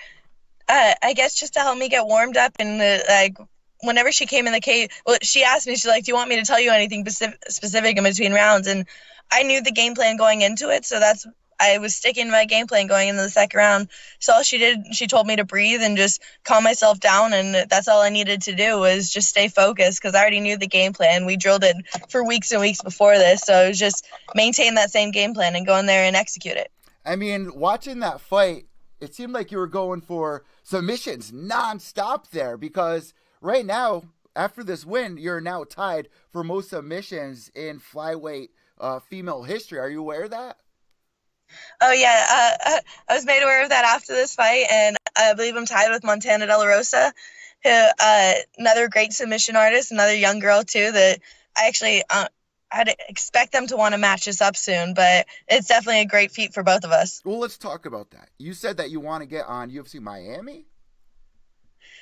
uh, 0.68 0.94
I 1.02 1.12
guess, 1.14 1.34
just 1.34 1.54
to 1.54 1.60
help 1.60 1.78
me 1.78 1.88
get 1.88 2.06
warmed 2.06 2.36
up 2.36 2.52
and 2.58 2.80
uh, 2.80 3.02
like. 3.08 3.36
Whenever 3.80 4.10
she 4.10 4.26
came 4.26 4.48
in 4.48 4.52
the 4.52 4.60
cave, 4.60 4.88
well, 5.06 5.18
she 5.22 5.44
asked 5.44 5.68
me, 5.68 5.76
she's 5.76 5.86
like, 5.86 6.04
"Do 6.04 6.10
you 6.10 6.16
want 6.16 6.28
me 6.28 6.34
to 6.34 6.44
tell 6.44 6.58
you 6.58 6.72
anything 6.72 7.04
specific, 7.04 7.38
specific 7.48 7.96
in 7.96 8.02
between 8.02 8.32
rounds?" 8.32 8.66
And 8.66 8.86
I 9.30 9.44
knew 9.44 9.62
the 9.62 9.70
game 9.70 9.94
plan 9.94 10.16
going 10.16 10.42
into 10.42 10.70
it, 10.70 10.84
so 10.84 10.98
that's 10.98 11.24
I 11.60 11.78
was 11.78 11.94
sticking 11.94 12.26
to 12.26 12.32
my 12.32 12.44
game 12.44 12.66
plan 12.66 12.88
going 12.88 13.08
into 13.08 13.22
the 13.22 13.30
second 13.30 13.56
round. 13.56 13.88
So 14.18 14.32
all 14.32 14.42
she 14.42 14.58
did, 14.58 14.96
she 14.96 15.06
told 15.06 15.28
me 15.28 15.36
to 15.36 15.44
breathe 15.44 15.82
and 15.82 15.96
just 15.96 16.22
calm 16.44 16.64
myself 16.64 16.98
down, 16.98 17.32
and 17.32 17.68
that's 17.70 17.86
all 17.86 18.00
I 18.00 18.08
needed 18.10 18.42
to 18.42 18.54
do 18.54 18.80
was 18.80 19.10
just 19.12 19.28
stay 19.28 19.48
focused 19.48 20.02
because 20.02 20.16
I 20.16 20.20
already 20.20 20.40
knew 20.40 20.56
the 20.56 20.66
game 20.66 20.92
plan. 20.92 21.24
We 21.24 21.36
drilled 21.36 21.64
it 21.64 21.76
for 22.08 22.24
weeks 22.24 22.50
and 22.50 22.60
weeks 22.60 22.82
before 22.82 23.16
this, 23.16 23.42
so 23.42 23.64
it 23.64 23.68
was 23.68 23.78
just 23.78 24.06
maintain 24.34 24.74
that 24.74 24.90
same 24.90 25.10
game 25.10 25.34
plan 25.34 25.56
and 25.56 25.66
go 25.66 25.76
in 25.76 25.86
there 25.86 26.04
and 26.04 26.16
execute 26.16 26.56
it. 26.56 26.70
I 27.08 27.16
mean, 27.16 27.54
watching 27.54 28.00
that 28.00 28.20
fight, 28.20 28.66
it 29.00 29.14
seemed 29.14 29.32
like 29.32 29.50
you 29.50 29.56
were 29.56 29.66
going 29.66 30.02
for 30.02 30.44
submissions 30.62 31.32
nonstop 31.32 32.28
there 32.30 32.58
because 32.58 33.14
right 33.40 33.64
now, 33.64 34.02
after 34.36 34.62
this 34.62 34.84
win, 34.84 35.16
you're 35.16 35.40
now 35.40 35.64
tied 35.64 36.10
for 36.30 36.44
most 36.44 36.68
submissions 36.68 37.50
in 37.54 37.80
flyweight 37.80 38.50
uh, 38.78 38.98
female 38.98 39.44
history. 39.44 39.78
Are 39.78 39.88
you 39.88 40.00
aware 40.00 40.24
of 40.24 40.32
that? 40.32 40.58
Oh 41.80 41.92
yeah, 41.92 42.26
uh, 42.28 42.70
uh, 42.72 42.80
I 43.08 43.14
was 43.14 43.24
made 43.24 43.42
aware 43.42 43.62
of 43.62 43.70
that 43.70 43.86
after 43.86 44.12
this 44.12 44.34
fight, 44.34 44.66
and 44.70 44.98
I 45.16 45.32
believe 45.32 45.56
I'm 45.56 45.64
tied 45.64 45.90
with 45.90 46.04
Montana 46.04 46.46
De 46.46 46.58
La 46.58 46.64
Rosa, 46.64 47.14
who 47.64 47.70
uh, 47.70 48.32
another 48.58 48.88
great 48.88 49.14
submission 49.14 49.56
artist, 49.56 49.92
another 49.92 50.14
young 50.14 50.40
girl 50.40 50.62
too. 50.62 50.92
That 50.92 51.20
I 51.56 51.68
actually 51.68 52.02
uh, 52.10 52.28
I'd 52.70 52.94
expect 53.08 53.52
them 53.52 53.66
to 53.68 53.76
want 53.76 53.94
to 53.94 53.98
match 53.98 54.28
us 54.28 54.40
up 54.40 54.56
soon, 54.56 54.94
but 54.94 55.26
it's 55.48 55.68
definitely 55.68 56.02
a 56.02 56.06
great 56.06 56.30
feat 56.30 56.52
for 56.52 56.62
both 56.62 56.84
of 56.84 56.90
us. 56.90 57.22
Well, 57.24 57.38
let's 57.38 57.58
talk 57.58 57.86
about 57.86 58.10
that. 58.10 58.28
You 58.38 58.52
said 58.52 58.76
that 58.76 58.90
you 58.90 59.00
want 59.00 59.22
to 59.22 59.26
get 59.26 59.46
on 59.46 59.70
UFC 59.70 60.00
Miami. 60.00 60.66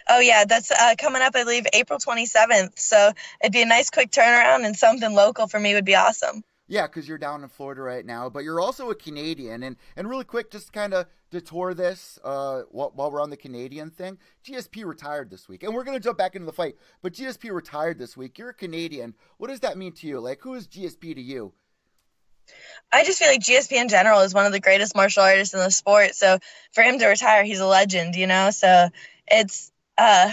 Oh 0.09 0.21
yeah, 0.21 0.45
that's 0.45 0.71
uh, 0.71 0.95
coming 0.99 1.23
up. 1.23 1.35
I 1.35 1.43
believe 1.43 1.67
April 1.73 1.99
27th. 1.99 2.79
So 2.79 3.13
it'd 3.43 3.53
be 3.53 3.63
a 3.63 3.67
nice 3.67 3.91
quick 3.91 4.11
turnaround, 4.11 4.65
and 4.65 4.77
something 4.77 5.13
local 5.13 5.49
for 5.49 5.59
me 5.59 5.75
would 5.75 5.85
be 5.85 5.97
awesome. 5.97 6.45
Yeah, 6.69 6.87
because 6.87 7.09
you're 7.09 7.19
down 7.19 7.43
in 7.43 7.49
Florida 7.49 7.81
right 7.81 8.05
now, 8.05 8.29
but 8.29 8.43
you're 8.43 8.61
also 8.61 8.91
a 8.91 8.95
Canadian. 8.95 9.63
And 9.63 9.77
and 9.97 10.09
really 10.09 10.25
quick, 10.25 10.51
just 10.51 10.73
kind 10.73 10.95
of 10.95 11.07
detour 11.31 11.75
this 11.75 12.19
uh, 12.25 12.63
while, 12.71 12.93
while 12.95 13.11
we're 13.11 13.23
on 13.23 13.31
the 13.31 13.37
Canadian 13.37 13.91
thing. 13.91 14.19
GSP 14.45 14.85
retired 14.85 15.31
this 15.31 15.49
week, 15.49 15.63
and 15.63 15.75
we're 15.75 15.85
gonna 15.85 16.01
jump 16.01 16.19
back 16.19 16.35
into 16.35 16.47
the 16.47 16.53
fight. 16.53 16.77
But 17.03 17.13
GSP 17.13 17.53
retired 17.53 17.99
this 17.99 18.17
week. 18.17 18.39
You're 18.39 18.51
a 18.51 18.55
Canadian. 18.55 19.15
What 19.39 19.49
does 19.49 19.61
that 19.61 19.77
mean 19.77 19.93
to 19.93 20.07
you? 20.07 20.21
Like, 20.21 20.41
who 20.43 20.55
is 20.55 20.67
GSP 20.67 21.15
to 21.15 21.23
you? 21.23 21.53
I 22.93 23.05
just 23.05 23.19
feel 23.19 23.29
like 23.29 23.41
GSP 23.41 23.73
in 23.73 23.89
general 23.89 24.21
is 24.21 24.33
one 24.33 24.47
of 24.47 24.53
the 24.53 24.61
greatest 24.61 24.95
martial 24.95 25.23
artists 25.23 25.55
in 25.55 25.61
the 25.61 25.71
sport. 25.71 26.15
So 26.15 26.39
for 26.73 26.83
him 26.83 26.99
to 26.99 27.07
retire, 27.07 27.43
he's 27.45 27.61
a 27.61 27.67
legend, 27.67 28.15
you 28.15 28.27
know. 28.27 28.51
So 28.51 28.89
it's 29.27 29.73
uh, 29.99 30.33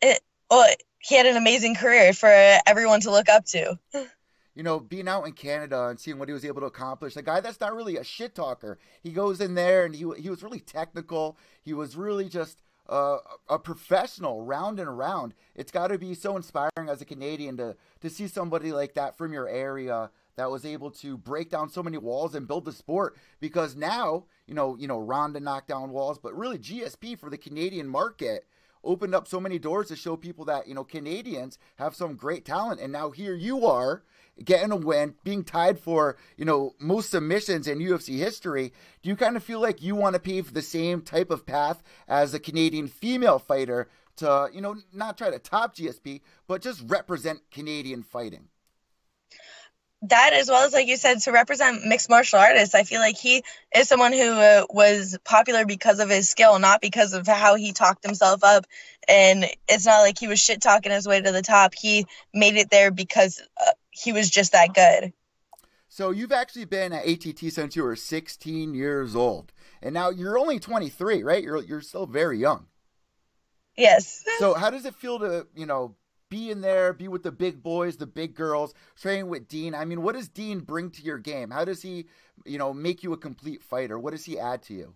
it 0.00 0.20
well, 0.50 0.68
he 0.98 1.16
had 1.16 1.26
an 1.26 1.36
amazing 1.36 1.74
career 1.74 2.12
for 2.12 2.30
everyone 2.66 3.00
to 3.02 3.10
look 3.10 3.28
up 3.28 3.44
to. 3.46 3.78
you 4.56 4.62
know, 4.62 4.80
being 4.80 5.06
out 5.06 5.26
in 5.26 5.32
Canada 5.32 5.88
and 5.88 6.00
seeing 6.00 6.18
what 6.18 6.28
he 6.28 6.32
was 6.32 6.44
able 6.44 6.62
to 6.62 6.66
accomplish. 6.66 7.14
A 7.14 7.22
guy 7.22 7.40
that's 7.40 7.60
not 7.60 7.76
really 7.76 7.98
a 7.98 8.02
shit 8.02 8.34
talker. 8.34 8.78
He 9.02 9.12
goes 9.12 9.40
in 9.40 9.54
there 9.54 9.84
and 9.84 9.94
he 9.94 10.06
he 10.18 10.30
was 10.30 10.42
really 10.42 10.60
technical. 10.60 11.36
He 11.62 11.74
was 11.74 11.94
really 11.94 12.28
just 12.28 12.62
uh, 12.88 13.18
a 13.48 13.58
professional 13.58 14.42
round 14.42 14.80
and 14.80 14.88
around. 14.88 15.34
It's 15.54 15.70
got 15.70 15.88
to 15.88 15.98
be 15.98 16.14
so 16.14 16.36
inspiring 16.36 16.88
as 16.88 17.02
a 17.02 17.04
Canadian 17.04 17.58
to 17.58 17.76
to 18.00 18.08
see 18.10 18.26
somebody 18.26 18.72
like 18.72 18.94
that 18.94 19.18
from 19.18 19.32
your 19.32 19.46
area 19.46 20.10
that 20.36 20.50
was 20.50 20.64
able 20.64 20.90
to 20.90 21.18
break 21.18 21.50
down 21.50 21.68
so 21.68 21.82
many 21.82 21.98
walls 21.98 22.34
and 22.34 22.48
build 22.48 22.64
the 22.64 22.72
sport 22.72 23.16
because 23.40 23.76
now, 23.76 24.24
you 24.46 24.54
know, 24.54 24.76
you 24.78 24.88
know, 24.88 24.98
Ronda 24.98 25.40
knocked 25.40 25.68
down 25.68 25.90
walls, 25.90 26.18
but 26.18 26.36
really 26.36 26.58
GSP 26.58 27.18
for 27.18 27.28
the 27.28 27.38
Canadian 27.38 27.88
market 27.88 28.46
opened 28.84 29.14
up 29.14 29.26
so 29.26 29.40
many 29.40 29.58
doors 29.58 29.88
to 29.88 29.96
show 29.96 30.16
people 30.16 30.44
that, 30.44 30.66
you 30.68 30.74
know, 30.74 30.84
Canadians 30.84 31.58
have 31.76 31.94
some 31.94 32.14
great 32.14 32.44
talent 32.44 32.80
and 32.80 32.92
now 32.92 33.10
here 33.10 33.34
you 33.34 33.66
are 33.66 34.02
getting 34.44 34.70
a 34.70 34.76
win, 34.76 35.14
being 35.24 35.44
tied 35.44 35.78
for, 35.78 36.16
you 36.36 36.44
know, 36.44 36.74
most 36.78 37.10
submissions 37.10 37.66
in 37.66 37.78
UFC 37.78 38.18
history, 38.18 38.72
do 39.02 39.08
you 39.08 39.16
kind 39.16 39.36
of 39.36 39.42
feel 39.42 39.60
like 39.60 39.82
you 39.82 39.94
want 39.94 40.14
to 40.14 40.20
pave 40.20 40.52
the 40.52 40.62
same 40.62 41.00
type 41.00 41.30
of 41.30 41.46
path 41.46 41.82
as 42.08 42.34
a 42.34 42.40
Canadian 42.40 42.88
female 42.88 43.38
fighter 43.38 43.88
to, 44.16 44.48
you 44.52 44.60
know, 44.60 44.76
not 44.92 45.18
try 45.18 45.30
to 45.30 45.38
top 45.38 45.76
GSP, 45.76 46.20
but 46.46 46.62
just 46.62 46.82
represent 46.88 47.40
Canadian 47.50 48.02
fighting? 48.02 48.48
that 50.02 50.32
as 50.34 50.48
well 50.48 50.64
as 50.64 50.72
like 50.72 50.86
you 50.86 50.96
said 50.96 51.20
to 51.20 51.32
represent 51.32 51.84
mixed 51.86 52.10
martial 52.10 52.38
artists. 52.38 52.74
I 52.74 52.82
feel 52.82 53.00
like 53.00 53.16
he 53.16 53.42
is 53.74 53.88
someone 53.88 54.12
who 54.12 54.32
uh, 54.32 54.66
was 54.68 55.18
popular 55.24 55.64
because 55.64 56.00
of 56.00 56.10
his 56.10 56.28
skill 56.28 56.58
not 56.58 56.80
because 56.80 57.12
of 57.12 57.26
how 57.26 57.54
he 57.56 57.72
talked 57.72 58.04
himself 58.04 58.44
up. 58.44 58.66
And 59.08 59.46
it's 59.68 59.86
not 59.86 60.00
like 60.00 60.18
he 60.18 60.28
was 60.28 60.40
shit 60.40 60.60
talking 60.60 60.92
his 60.92 61.08
way 61.08 61.20
to 61.20 61.32
the 61.32 61.42
top. 61.42 61.74
He 61.74 62.06
made 62.34 62.56
it 62.56 62.70
there 62.70 62.90
because 62.90 63.40
uh, 63.60 63.72
he 63.96 64.12
was 64.12 64.30
just 64.30 64.52
that 64.52 64.74
good 64.74 65.12
so 65.88 66.10
you've 66.10 66.32
actually 66.32 66.64
been 66.64 66.92
at 66.92 67.06
att 67.06 67.38
since 67.52 67.76
you 67.76 67.82
were 67.82 67.96
16 67.96 68.74
years 68.74 69.16
old 69.16 69.52
and 69.82 69.94
now 69.94 70.10
you're 70.10 70.38
only 70.38 70.58
23 70.58 71.22
right 71.22 71.42
you're, 71.42 71.62
you're 71.62 71.80
still 71.80 72.06
very 72.06 72.38
young 72.38 72.66
yes 73.76 74.24
so 74.38 74.54
how 74.54 74.70
does 74.70 74.84
it 74.84 74.94
feel 74.94 75.18
to 75.18 75.46
you 75.54 75.66
know 75.66 75.94
be 76.28 76.50
in 76.50 76.60
there, 76.60 76.92
be 76.92 77.08
with 77.08 77.22
the 77.22 77.32
big 77.32 77.62
boys, 77.62 77.96
the 77.96 78.06
big 78.06 78.34
girls, 78.34 78.74
training 78.96 79.28
with 79.28 79.48
Dean. 79.48 79.74
I 79.74 79.84
mean, 79.84 80.02
what 80.02 80.14
does 80.14 80.28
Dean 80.28 80.60
bring 80.60 80.90
to 80.92 81.02
your 81.02 81.18
game? 81.18 81.50
How 81.50 81.64
does 81.64 81.82
he, 81.82 82.06
you 82.44 82.58
know, 82.58 82.72
make 82.72 83.02
you 83.02 83.12
a 83.12 83.16
complete 83.16 83.62
fighter? 83.62 83.98
What 83.98 84.12
does 84.12 84.24
he 84.24 84.38
add 84.38 84.62
to 84.64 84.74
you? 84.74 84.94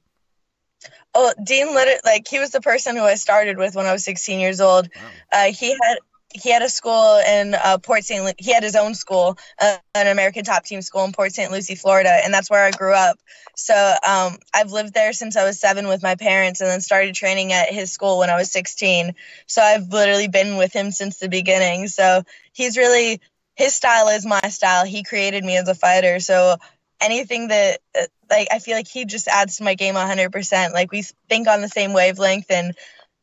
Oh, 1.14 1.32
Dean 1.44 1.68
literally, 1.74 2.00
like, 2.04 2.26
he 2.26 2.38
was 2.38 2.50
the 2.50 2.60
person 2.60 2.96
who 2.96 3.02
I 3.02 3.16
started 3.16 3.58
with 3.58 3.74
when 3.74 3.86
I 3.86 3.92
was 3.92 4.04
16 4.04 4.40
years 4.40 4.60
old. 4.60 4.88
Wow. 4.94 5.02
Uh, 5.32 5.52
he 5.52 5.70
had 5.70 5.98
he 6.32 6.50
had 6.50 6.62
a 6.62 6.68
school 6.68 7.18
in 7.18 7.54
uh, 7.54 7.78
Port 7.78 8.04
St. 8.04 8.24
Lu- 8.24 8.32
he 8.38 8.52
had 8.52 8.62
his 8.62 8.76
own 8.76 8.94
school, 8.94 9.36
uh, 9.60 9.76
an 9.94 10.06
American 10.06 10.44
top 10.44 10.64
team 10.64 10.80
school 10.82 11.04
in 11.04 11.12
Port 11.12 11.32
St. 11.32 11.50
Lucie, 11.50 11.74
Florida, 11.74 12.10
and 12.24 12.32
that's 12.32 12.50
where 12.50 12.64
I 12.64 12.70
grew 12.70 12.94
up. 12.94 13.18
So 13.56 13.74
um, 13.74 14.38
I've 14.54 14.72
lived 14.72 14.94
there 14.94 15.12
since 15.12 15.36
I 15.36 15.44
was 15.44 15.58
seven 15.58 15.88
with 15.88 16.02
my 16.02 16.14
parents, 16.14 16.60
and 16.60 16.70
then 16.70 16.80
started 16.80 17.14
training 17.14 17.52
at 17.52 17.72
his 17.72 17.92
school 17.92 18.18
when 18.18 18.30
I 18.30 18.36
was 18.36 18.50
16. 18.52 19.14
So 19.46 19.60
I've 19.60 19.88
literally 19.88 20.28
been 20.28 20.56
with 20.56 20.72
him 20.72 20.90
since 20.92 21.18
the 21.18 21.28
beginning. 21.28 21.88
So 21.88 22.22
he's 22.52 22.76
really 22.76 23.20
his 23.56 23.74
style 23.74 24.08
is 24.08 24.24
my 24.24 24.40
style. 24.48 24.84
He 24.86 25.02
created 25.02 25.44
me 25.44 25.56
as 25.56 25.68
a 25.68 25.74
fighter, 25.74 26.20
so 26.20 26.56
anything 27.00 27.48
that 27.48 27.80
uh, 27.98 28.06
like 28.30 28.48
I 28.52 28.58
feel 28.60 28.76
like 28.76 28.88
he 28.88 29.04
just 29.04 29.26
adds 29.28 29.56
to 29.56 29.64
my 29.64 29.74
game 29.74 29.94
100%. 29.96 30.72
Like 30.72 30.92
we 30.92 31.02
think 31.28 31.48
on 31.48 31.60
the 31.60 31.68
same 31.68 31.92
wavelength 31.92 32.50
and 32.50 32.74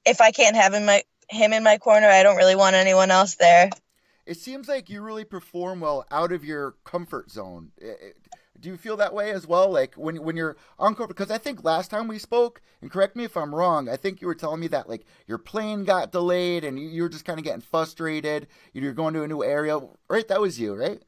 if 0.06 0.22
I 0.22 0.32
can't 0.32 0.56
have 0.56 0.74
him 0.74 0.86
my 0.86 1.04
him 1.30 1.54
in 1.54 1.64
my 1.64 1.78
corner, 1.78 2.08
I 2.08 2.24
don't 2.24 2.38
really 2.38 2.56
want 2.56 2.76
anyone 2.76 3.12
else 3.12 3.36
there. 3.36 3.70
It 4.26 4.38
seems 4.38 4.68
like 4.68 4.90
you 4.90 5.02
really 5.02 5.24
perform 5.24 5.80
well 5.80 6.06
out 6.12 6.32
of 6.32 6.44
your 6.44 6.76
comfort 6.84 7.32
zone. 7.32 7.72
Do 8.60 8.70
you 8.70 8.76
feel 8.76 8.98
that 8.98 9.14
way 9.14 9.32
as 9.32 9.48
well? 9.48 9.72
Like 9.72 9.96
when 9.96 10.18
when 10.24 10.36
you're 10.36 10.58
uncomfortable? 10.80 11.08
Because 11.10 11.32
I 11.32 11.38
think 11.38 11.64
last 11.64 11.92
time 11.92 12.08
we 12.08 12.18
spoke, 12.20 12.60
and 12.82 12.92
correct 12.92 13.16
me 13.16 13.24
if 13.24 13.38
I'm 13.38 13.56
wrong, 13.56 13.88
I 13.88 13.96
think 13.96 14.20
you 14.20 14.28
were 14.28 14.36
telling 14.36 14.60
me 14.60 14.68
that 14.68 14.90
like 14.90 15.06
your 15.28 15.38
plane 15.38 15.86
got 15.86 16.12
delayed 16.12 16.66
and 16.66 16.80
you, 16.80 16.90
you 16.90 17.04
were 17.04 17.10
just 17.10 17.24
kind 17.24 17.40
of 17.40 17.46
getting 17.46 17.62
frustrated. 17.62 18.48
You're 18.74 18.94
going 18.94 19.14
to 19.14 19.24
a 19.24 19.28
new 19.28 19.44
area, 19.44 19.80
right? 20.10 20.28
That 20.28 20.42
was 20.42 20.60
you, 20.60 20.74
right? 20.74 21.02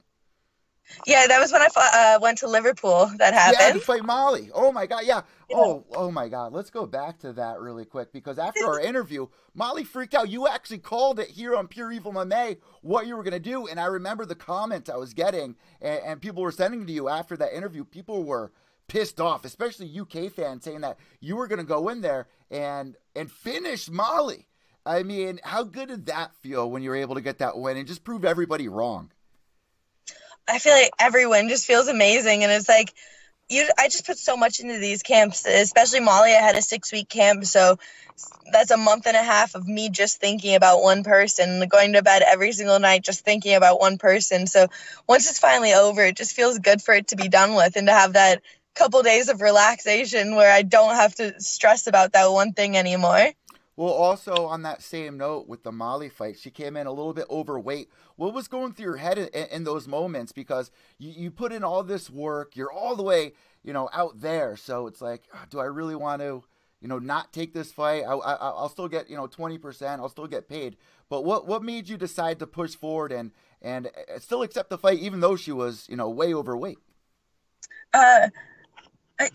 Yeah, 1.06 1.28
that 1.28 1.40
was 1.40 1.52
when 1.52 1.62
I 1.62 1.68
uh, 2.16 2.20
went 2.22 2.40
to 2.40 2.48
Liverpool. 2.48 3.12
That 3.18 3.34
happened. 3.34 3.58
Yeah, 3.60 3.74
to 3.74 3.80
fight 3.80 4.04
Molly. 4.04 4.50
Oh 4.54 4.72
my 4.72 4.86
god. 4.86 5.04
Yeah. 5.06 5.22
yeah. 5.50 5.58
Oh, 5.58 5.86
oh 5.96 6.12
my 6.12 6.28
god. 6.28 6.54
Let's 6.54 6.70
go 6.70 6.86
back 6.86 7.20
to 7.20 7.34
that 7.34 7.60
really 7.60 7.86
quick 7.86 8.12
because 8.12 8.40
after 8.40 8.66
our 8.66 8.80
interview, 8.82 9.28
Molly 9.54 9.84
freaked 9.84 10.16
out. 10.16 10.30
You 10.30 10.48
actually 10.48 10.80
called 10.80 11.20
it 11.20 11.30
here 11.30 11.56
on 11.56 11.68
Pure 11.68 11.92
Evil 11.94 12.14
MMA 12.14 12.58
what 12.82 13.08
you 13.08 13.16
were 13.16 13.24
gonna 13.24 13.40
do, 13.40 13.68
and 13.68 13.80
I 13.80 13.86
remember 13.86 14.26
the 14.26 14.36
comments 14.36 14.90
I 14.90 14.98
was 14.98 15.14
getting, 15.14 15.56
and, 15.82 16.02
and 16.04 16.22
people 16.22 16.44
were 16.44 16.52
sending 16.52 16.86
to 16.86 16.94
you 16.94 17.10
after 17.10 17.38
that 17.38 17.56
interview. 17.56 17.84
People 17.84 18.24
were 18.24 18.52
pissed 18.88 19.22
off, 19.22 19.46
especially 19.46 20.00
UK 20.00 20.32
fans, 20.32 20.64
saying 20.64 20.82
that 20.82 20.98
you 21.20 21.36
were 21.36 21.48
gonna 21.48 21.64
go 21.64 21.90
in 21.90 22.02
there 22.02 22.28
and 22.52 22.96
and 23.16 23.32
finish 23.32 23.90
Molly. 23.90 24.48
I 24.86 25.04
mean, 25.04 25.40
how 25.44 25.64
good 25.64 25.90
did 25.90 26.08
that 26.08 26.34
feel 26.36 26.70
when 26.70 26.82
you 26.82 26.90
were 26.90 26.96
able 26.96 27.16
to 27.16 27.22
get 27.22 27.38
that 27.40 27.58
win 27.58 27.78
and 27.78 27.88
just 27.88 28.04
prove 28.04 28.26
everybody 28.26 28.68
wrong? 28.68 29.12
I 30.50 30.60
feel 30.60 30.74
like 30.74 30.92
everyone 31.00 31.50
just 31.50 31.66
feels 31.66 31.88
amazing, 31.88 32.44
and 32.44 32.52
it's 32.52 32.70
like 32.70 32.94
you. 33.50 33.70
I 33.78 33.88
just 33.90 34.06
put 34.06 34.18
so 34.18 34.38
much 34.38 34.60
into 34.60 34.80
these 34.80 35.04
camps, 35.04 35.46
especially 35.46 36.02
Molly. 36.02 36.32
I 36.32 36.42
had 36.42 36.56
a 36.58 36.62
six 36.62 36.92
week 36.92 37.10
camp, 37.10 37.46
so 37.46 37.78
that's 38.52 38.72
a 38.72 38.78
month 38.78 39.08
and 39.08 39.16
a 39.16 39.24
half 39.24 39.56
of 39.56 39.68
me 39.68 39.90
just 39.90 40.20
thinking 40.20 40.56
about 40.56 40.82
one 40.82 41.04
person, 41.04 41.68
going 41.68 41.94
to 41.94 42.02
bed 42.02 42.24
every 42.26 42.52
single 42.52 42.80
night 42.80 43.04
just 43.04 43.24
thinking 43.24 43.56
about 43.56 43.80
one 43.80 43.98
person. 43.98 44.48
So 44.48 44.68
once 45.08 45.30
it's 45.30 45.40
finally 45.40 45.74
over, 45.74 46.04
it 46.04 46.18
just 46.18 46.36
feels 46.36 46.60
good 46.60 46.82
for 46.82 46.94
it 46.94 47.10
to 47.10 47.16
be 47.16 47.30
done 47.30 47.56
with 47.56 47.76
and 47.76 47.88
to 47.88 47.94
have 47.94 48.14
that 48.14 48.42
couple 48.76 49.04
days 49.04 49.30
of 49.30 49.42
relaxation 49.42 50.36
where 50.36 50.52
I 50.52 50.64
don't 50.64 50.96
have 50.96 51.16
to 51.16 51.40
stress 51.42 51.88
about 51.88 52.14
that 52.14 52.32
one 52.32 52.54
thing 52.54 52.78
anymore. 52.78 53.30
Well, 53.80 53.94
also 53.94 54.46
on 54.46 54.64
that 54.64 54.82
same 54.82 55.18
note 55.18 55.48
with 55.48 55.64
the 55.64 55.72
Molly 55.72 56.10
fight, 56.10 56.38
she 56.38 56.52
came 56.52 56.76
in 56.76 56.86
a 56.86 56.92
little 56.92 57.14
bit 57.14 57.28
overweight. 57.30 57.90
What 58.18 58.34
was 58.34 58.50
going 58.50 58.74
through 58.74 58.88
your 58.88 58.98
head 58.98 59.18
in, 59.18 59.46
in 59.46 59.64
those 59.64 59.88
moments? 59.88 60.34
Because 60.34 60.70
you, 60.98 61.14
you 61.16 61.32
put 61.32 61.54
in 61.54 61.64
all 61.64 61.82
this 61.82 62.10
work, 62.10 62.58
you're 62.58 62.74
all 62.74 62.98
the 62.98 63.04
way, 63.04 63.32
you 63.64 63.72
know, 63.72 63.90
out 63.94 64.20
there. 64.20 64.58
So 64.58 64.88
it's 64.88 65.00
like, 65.00 65.24
ah, 65.34 65.46
do 65.50 65.60
I 65.60 65.64
really 65.64 65.96
want 65.96 66.22
to, 66.22 66.44
you 66.82 66.90
know, 66.90 67.00
not 67.00 67.32
take 67.32 67.54
this 67.54 67.72
fight? 67.72 68.04
I, 68.04 68.16
I, 68.16 68.34
I'll 68.34 68.68
still 68.68 68.90
get, 68.90 69.10
you 69.10 69.16
know, 69.16 69.30
20%. 69.30 70.00
I'll 70.00 70.10
still 70.10 70.28
get 70.28 70.50
paid. 70.50 70.76
But 71.08 71.24
what, 71.24 71.48
what 71.48 71.64
made 71.64 71.88
you 71.88 71.96
decide 71.96 72.40
to 72.40 72.48
push 72.48 72.76
forward 72.76 73.14
and, 73.14 73.32
and 73.62 73.88
uh, 73.88 74.20
still 74.20 74.42
accept 74.42 74.70
the 74.70 74.78
fight, 74.78 75.00
even 75.00 75.22
though 75.22 75.38
she 75.38 75.54
was, 75.54 75.88
you 75.88 75.96
know, 75.96 76.10
way 76.10 76.34
overweight? 76.34 76.80
Uh, 77.94 78.28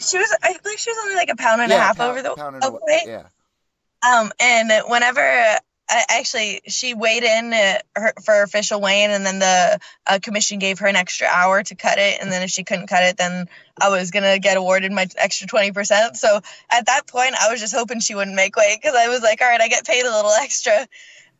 she 0.01 0.19
was, 0.19 0.37
I 0.43 0.55
believe 0.63 0.79
she 0.79 0.91
was 0.91 0.99
only 1.05 1.15
like 1.15 1.31
a 1.31 1.37
pound 1.37 1.63
and 1.63 1.71
yeah, 1.71 1.79
a 1.79 1.81
half 1.81 1.97
pound, 1.97 2.11
over 2.11 2.21
the 2.21 2.35
pound 2.35 2.57
and 2.57 2.65
overweight. 2.65 3.07
Yeah. 3.07 3.29
Um, 4.07 4.33
and 4.39 4.71
whenever 4.89 5.21
uh, 5.89 6.01
actually 6.09 6.63
she 6.67 6.95
weighed 6.95 7.23
in 7.25 7.53
uh, 7.53 7.79
her, 7.97 8.13
for 8.25 8.43
official 8.43 8.81
weigh-in 8.81 9.11
and 9.11 9.25
then 9.25 9.39
the 9.39 9.79
uh, 10.07 10.19
commission 10.23 10.59
gave 10.59 10.79
her 10.79 10.87
an 10.87 10.97
extra 10.97 11.27
hour 11.27 11.63
to 11.63 11.75
cut 11.75 11.99
it 11.99 12.21
and 12.21 12.33
then 12.33 12.43
if 12.43 12.51
she 12.51 12.65
couldn't 12.65 12.87
cut 12.87 13.03
it 13.03 13.17
then 13.19 13.47
i 13.81 13.89
was 13.91 14.11
to 14.11 14.39
get 14.41 14.57
awarded 14.57 14.93
my 14.93 15.07
extra 15.17 15.47
20% 15.47 16.17
so 16.17 16.41
at 16.71 16.87
that 16.87 17.07
point 17.07 17.35
i 17.41 17.51
was 17.51 17.61
just 17.61 17.75
hoping 17.75 18.01
she 18.01 18.15
wouldn't 18.15 18.37
make 18.37 18.57
weight 18.57 18.79
because 18.81 18.97
i 18.97 19.09
was 19.09 19.23
like 19.23 19.41
all 19.43 19.49
right 19.49 19.61
i 19.61 19.69
get 19.69 19.87
paid 19.87 20.05
a 20.05 20.11
little 20.11 20.33
extra. 20.33 20.87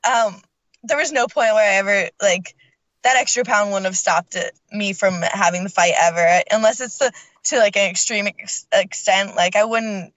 Um, 0.05 0.43
there 0.83 0.99
was 0.99 1.13
no 1.13 1.27
point 1.27 1.55
where 1.55 1.71
i 1.71 1.77
ever 1.77 2.11
like 2.21 2.55
that 3.03 3.17
extra 3.17 3.45
pound 3.45 3.71
wouldn't 3.71 3.87
have 3.87 3.97
stopped 3.97 4.35
it, 4.35 4.53
me 4.73 4.95
from 4.95 5.21
having 5.21 5.63
the 5.63 5.69
fight 5.69 5.93
ever. 6.01 6.43
Unless 6.51 6.81
it's 6.81 6.99
to, 6.99 7.13
to 7.45 7.59
like 7.59 7.77
an 7.77 7.91
extreme 7.91 8.27
ex- 8.27 8.67
extent 8.73 9.37
like 9.37 9.57
i 9.57 9.65
wouldn't 9.65 10.15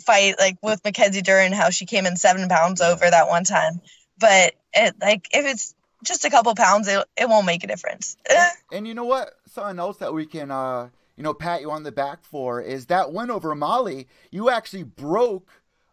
fight 0.00 0.36
like 0.38 0.58
with 0.62 0.84
Mackenzie 0.84 1.22
Dern, 1.22 1.52
how 1.52 1.70
she 1.70 1.86
came 1.86 2.06
in 2.06 2.16
seven 2.16 2.48
pounds 2.48 2.80
over 2.80 3.08
that 3.08 3.28
one 3.28 3.44
time. 3.44 3.80
But 4.18 4.54
it 4.72 4.94
like 5.00 5.28
if 5.32 5.44
it's 5.46 5.74
just 6.04 6.24
a 6.24 6.30
couple 6.30 6.54
pounds, 6.54 6.88
it, 6.88 7.04
it 7.16 7.28
won't 7.28 7.46
make 7.46 7.64
a 7.64 7.66
difference. 7.66 8.16
and 8.72 8.86
you 8.86 8.94
know 8.94 9.04
what? 9.04 9.34
Something 9.46 9.78
else 9.78 9.98
that 9.98 10.12
we 10.12 10.26
can 10.26 10.50
uh 10.50 10.88
you 11.16 11.22
know 11.22 11.34
pat 11.34 11.60
you 11.60 11.70
on 11.70 11.82
the 11.82 11.92
back 11.92 12.24
for 12.24 12.60
is 12.60 12.86
that 12.86 13.12
win 13.12 13.30
over 13.30 13.54
Molly. 13.54 14.08
You 14.30 14.50
actually 14.50 14.84
broke 14.84 15.48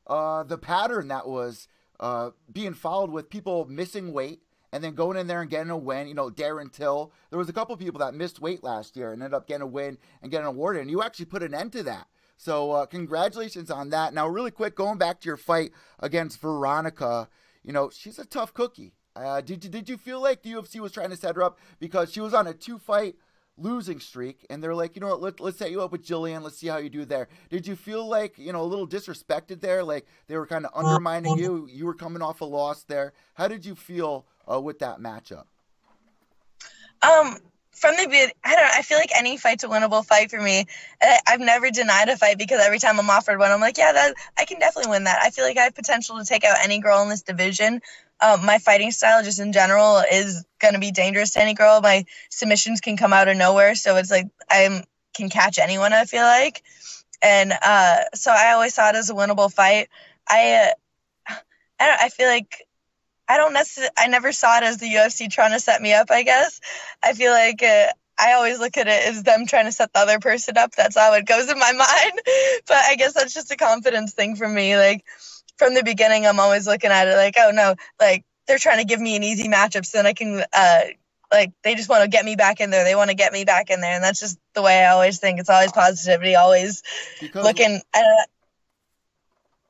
uh 0.08 0.44
the 0.44 0.58
pattern 0.58 1.10
that 1.10 1.28
was 1.28 1.68
uh 2.00 2.32
being 2.52 2.74
followed 2.74 3.12
with 3.12 3.30
people 3.30 3.66
missing 3.66 4.14
weight 4.14 4.42
and 4.72 4.84
then 4.84 4.94
going 4.94 5.18
in 5.18 5.28
there 5.28 5.42
and 5.42 5.50
getting 5.50 5.72
a 5.72 5.78
win. 5.78 6.08
You 6.08 6.14
know, 6.14 6.30
Darren 6.30 6.72
Till. 6.72 7.12
There 7.30 7.40
was 7.40 7.50
a 7.50 7.54
couple 7.54 7.76
people 7.78 8.00
that 8.00 8.14
missed 8.14 8.40
weight 8.40 8.64
last 8.64 8.96
year 8.96 9.12
and 9.12 9.22
ended 9.22 9.36
up 9.36 9.48
getting 9.48 9.64
a 9.64 9.68
win 9.68 9.98
and 10.22 10.32
getting 10.32 10.46
an 10.46 10.54
award, 10.54 10.78
and 10.78 10.90
you 10.90 11.02
actually 11.02 11.26
put 11.26 11.44
an 11.44 11.54
end 11.54 11.72
to 11.74 11.84
that. 11.84 12.08
So 12.40 12.72
uh, 12.72 12.86
congratulations 12.86 13.70
on 13.70 13.90
that. 13.90 14.14
Now, 14.14 14.26
really 14.26 14.50
quick, 14.50 14.74
going 14.74 14.98
back 14.98 15.20
to 15.20 15.28
your 15.28 15.36
fight 15.36 15.74
against 16.00 16.40
Veronica, 16.40 17.28
you 17.64 17.74
know 17.74 17.90
she's 17.90 18.18
a 18.18 18.26
tough 18.26 18.54
cookie. 18.54 18.94
Uh, 19.14 19.42
did 19.42 19.62
you 19.62 19.70
did 19.70 19.90
you 19.90 19.98
feel 19.98 20.22
like 20.22 20.42
the 20.42 20.54
UFC 20.54 20.80
was 20.80 20.94
trying 20.94 21.10
to 21.10 21.18
set 21.18 21.36
her 21.36 21.44
up 21.44 21.60
because 21.82 22.14
she 22.14 22.22
was 22.22 22.34
on 22.34 22.48
a 22.48 22.54
two 22.54 22.78
fight 22.78 23.16
losing 23.58 24.00
streak 24.00 24.46
and 24.50 24.64
they're 24.64 24.74
like, 24.74 24.96
you 24.96 25.02
know 25.02 25.10
what, 25.10 25.22
let, 25.22 25.42
let's 25.42 25.58
set 25.58 25.70
you 25.70 25.82
up 25.82 25.92
with 25.92 26.02
Gillian. 26.02 26.42
Let's 26.42 26.58
see 26.58 26.68
how 26.68 26.78
you 26.78 26.90
do 26.90 27.04
there. 27.04 27.28
Did 27.50 27.68
you 27.68 27.76
feel 27.76 28.08
like, 28.08 28.38
you 28.38 28.54
know, 28.54 28.62
a 28.62 28.64
little 28.64 28.88
disrespected 28.88 29.60
there? 29.60 29.84
Like 29.84 30.08
they 30.28 30.38
were 30.38 30.48
kind 30.48 30.66
of 30.66 30.72
undermining 30.74 31.38
you? 31.38 31.68
You 31.70 31.88
were 31.88 31.94
coming 31.94 32.22
off 32.22 32.40
a 32.40 32.46
loss 32.46 32.84
there. 32.84 33.12
How 33.34 33.50
did 33.50 33.66
you 33.66 33.76
feel 33.76 34.26
uh, 34.50 34.62
with 34.62 34.80
that 34.80 35.00
matchup? 35.00 35.44
Um, 37.02 37.38
from 37.80 37.96
the 37.96 38.06
beginning, 38.06 38.34
I 38.44 38.56
don't 38.56 38.72
I 38.76 38.82
feel 38.82 38.98
like 38.98 39.12
any 39.18 39.38
fight's 39.38 39.64
a 39.64 39.68
winnable 39.68 40.06
fight 40.06 40.30
for 40.30 40.40
me. 40.42 40.66
I've 41.28 41.40
never 41.40 41.72
denied 41.72 42.10
a 42.10 42.18
fight 42.18 42.38
because 42.38 42.60
every 42.60 42.80
time 42.80 43.00
I'm 43.00 43.10
offered 43.10 43.40
one, 43.40 43.52
I'm 43.52 43.62
like, 43.62 43.78
yeah, 43.78 43.94
that 43.94 44.16
I 44.38 44.46
can 44.46 44.60
definitely 44.60 44.92
win 44.92 45.06
that. 45.06 45.20
I 45.22 45.30
feel 45.30 45.46
like 45.46 45.58
I 45.58 45.64
have 45.64 45.76
potential 45.76 46.18
to 46.18 46.26
take 46.26 46.44
out 46.44 46.58
any 46.62 46.80
girl 46.80 47.02
in 47.02 47.10
this 47.10 47.22
division. 47.22 47.82
Um, 48.22 48.46
my 48.46 48.60
fighting 48.60 48.92
style, 48.92 49.24
just 49.24 49.40
in 49.40 49.54
general, 49.54 50.04
is 50.12 50.44
going 50.60 50.74
to 50.74 50.80
be 50.80 50.92
dangerous 50.92 51.32
to 51.32 51.42
any 51.42 51.54
girl. 51.54 51.80
My 51.82 52.04
submissions 52.30 52.82
can 52.82 52.98
come 52.98 53.14
out 53.14 53.30
of 53.30 53.38
nowhere, 53.38 53.76
so 53.76 53.96
it's 53.96 54.12
like 54.12 54.28
I 54.50 54.84
can 55.14 55.30
catch 55.30 55.58
anyone. 55.58 55.94
I 55.94 56.04
feel 56.04 56.24
like, 56.24 56.62
and 57.22 57.54
uh, 57.62 57.98
so 58.14 58.32
I 58.32 58.52
always 58.52 58.74
saw 58.74 58.90
it 58.90 58.96
as 58.96 59.10
a 59.10 59.14
winnable 59.14 59.52
fight. 59.52 59.88
I, 60.28 60.74
uh, 61.30 61.34
I. 61.80 61.98
I 62.02 62.10
feel 62.10 62.28
like 62.28 62.68
I 63.30 63.38
don't 63.38 63.54
necessarily, 63.54 63.92
I 63.96 64.08
never 64.08 64.32
saw 64.32 64.58
it 64.58 64.64
as 64.64 64.78
the 64.78 64.88
UFC 64.88 65.30
trying 65.30 65.52
to 65.52 65.60
set 65.60 65.82
me 65.82 65.94
up, 65.94 66.10
I 66.10 66.24
guess. 66.24 66.60
I 67.04 67.14
feel 67.14 67.32
like 67.32 67.62
uh, 67.62 67.86
I 68.20 68.34
always 68.34 68.60
look 68.60 68.76
at 68.76 68.88
it 68.88 69.08
as 69.08 69.22
them 69.22 69.46
trying 69.46 69.66
to 69.66 69.72
set 69.72 69.94
the 69.94 70.00
other 70.00 70.18
person 70.20 70.58
up. 70.58 70.76
That's 70.76 70.98
how 70.98 71.14
it 71.14 71.28
goes 71.28 71.50
in 71.50 71.60
my 71.60 71.72
mind. 71.72 72.22
but 72.68 72.78
I 72.78 72.96
guess 72.98 73.14
that's 73.14 73.36
just 73.36 73.52
a 73.52 73.56
confidence 73.56 74.14
thing 74.14 74.36
for 74.36 74.48
me. 74.48 74.76
Like 74.76 75.06
from 75.58 75.76
the 75.76 75.84
beginning, 75.84 76.26
I'm 76.26 76.40
always 76.40 76.66
looking 76.66 76.90
at 76.90 77.08
it 77.08 77.16
like, 77.16 77.36
oh 77.38 77.52
no, 77.54 77.76
like 78.00 78.26
they're 78.48 78.58
trying 78.58 78.80
to 78.80 78.86
give 78.86 79.00
me 79.00 79.16
an 79.16 79.24
easy 79.24 79.48
matchup 79.48 79.86
so 79.86 80.00
then 80.00 80.08
I 80.08 80.14
can, 80.14 80.44
uh, 80.52 80.82
like 81.32 81.52
they 81.64 81.76
just 81.76 81.88
want 81.88 82.02
to 82.02 82.10
get 82.10 82.26
me 82.26 82.36
back 82.36 82.60
in 82.60 82.72
there. 82.72 82.84
They 82.84 82.96
want 82.96 83.12
to 83.12 83.16
get 83.16 83.32
me 83.32 83.46
back 83.46 83.70
in 83.70 83.80
there. 83.80 83.94
And 83.94 84.04
that's 84.04 84.20
just 84.20 84.40
the 84.56 84.64
way 84.64 84.84
I 84.84 84.90
always 84.90 85.20
think. 85.20 85.40
It's 85.40 85.52
always 85.52 85.72
positivity, 85.72 86.36
always 86.36 86.82
because 87.22 87.46
looking. 87.46 87.80
Uh, 87.94 88.02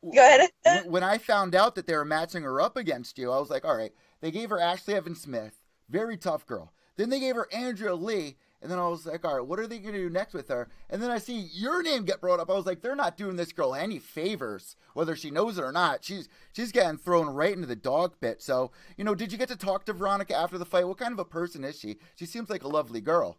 Go 0.04 0.22
ahead. 0.66 0.86
when 0.88 1.04
I 1.04 1.18
found 1.18 1.56
out 1.56 1.76
that 1.76 1.88
they 1.88 1.96
were 1.96 2.06
matching 2.06 2.44
her 2.44 2.62
up 2.62 2.78
against 2.78 3.18
you, 3.18 3.32
I 3.32 3.40
was 3.40 3.50
like, 3.50 3.66
all 3.66 3.76
right. 3.76 3.94
They 4.22 4.32
gave 4.32 4.50
her 4.50 4.58
Ashlee 4.58 4.96
Evans 4.96 5.22
Smith, 5.22 5.62
very 5.90 6.18
tough 6.18 6.46
girl. 6.46 6.74
Then 6.98 7.10
they 7.10 7.22
gave 7.22 7.36
her 7.36 7.48
Andrea 7.54 7.96
Lee, 7.96 8.36
and 8.62 8.70
then 8.70 8.78
I 8.78 8.88
was 8.90 9.06
like, 9.06 9.24
all 9.24 9.38
right, 9.38 9.48
what 9.48 9.60
are 9.60 9.68
they 9.68 9.80
going 9.80 9.94
to 9.94 10.02
do 10.02 10.10
next 10.10 10.34
with 10.34 10.50
her? 10.50 10.68
And 10.90 11.02
then 11.02 11.10
I 11.10 11.18
see 11.18 11.50
your 11.54 11.82
name 11.82 12.04
get 12.04 12.20
brought 12.20 12.42
up. 12.42 12.50
I 12.50 12.56
was 12.56 12.66
like, 12.66 12.82
they're 12.82 12.96
not 12.96 13.16
doing 13.16 13.38
this 13.38 13.54
girl 13.54 13.74
any 13.74 14.00
favors, 14.00 14.76
whether 14.94 15.16
she 15.16 15.32
knows 15.32 15.58
it 15.58 15.64
or 15.64 15.72
not. 15.72 16.04
She's 16.04 16.28
she's 16.52 16.74
getting 16.74 16.98
thrown 16.98 17.28
right 17.28 17.54
into 17.54 17.68
the 17.68 17.78
dog 17.78 18.20
pit. 18.20 18.42
So, 18.42 18.72
you 18.98 19.06
know, 19.06 19.16
did 19.16 19.32
you 19.32 19.38
get 19.38 19.48
to 19.48 19.56
talk 19.56 19.86
to 19.86 19.94
Veronica 19.94 20.36
after 20.36 20.58
the 20.58 20.66
fight? 20.66 20.88
What 20.88 20.98
kind 20.98 21.14
of 21.14 21.20
a 21.20 21.26
person 21.26 21.64
is 21.64 21.80
she? 21.80 21.98
She 22.16 22.26
seems 22.26 22.50
like 22.50 22.64
a 22.64 22.68
lovely 22.68 23.00
girl. 23.00 23.38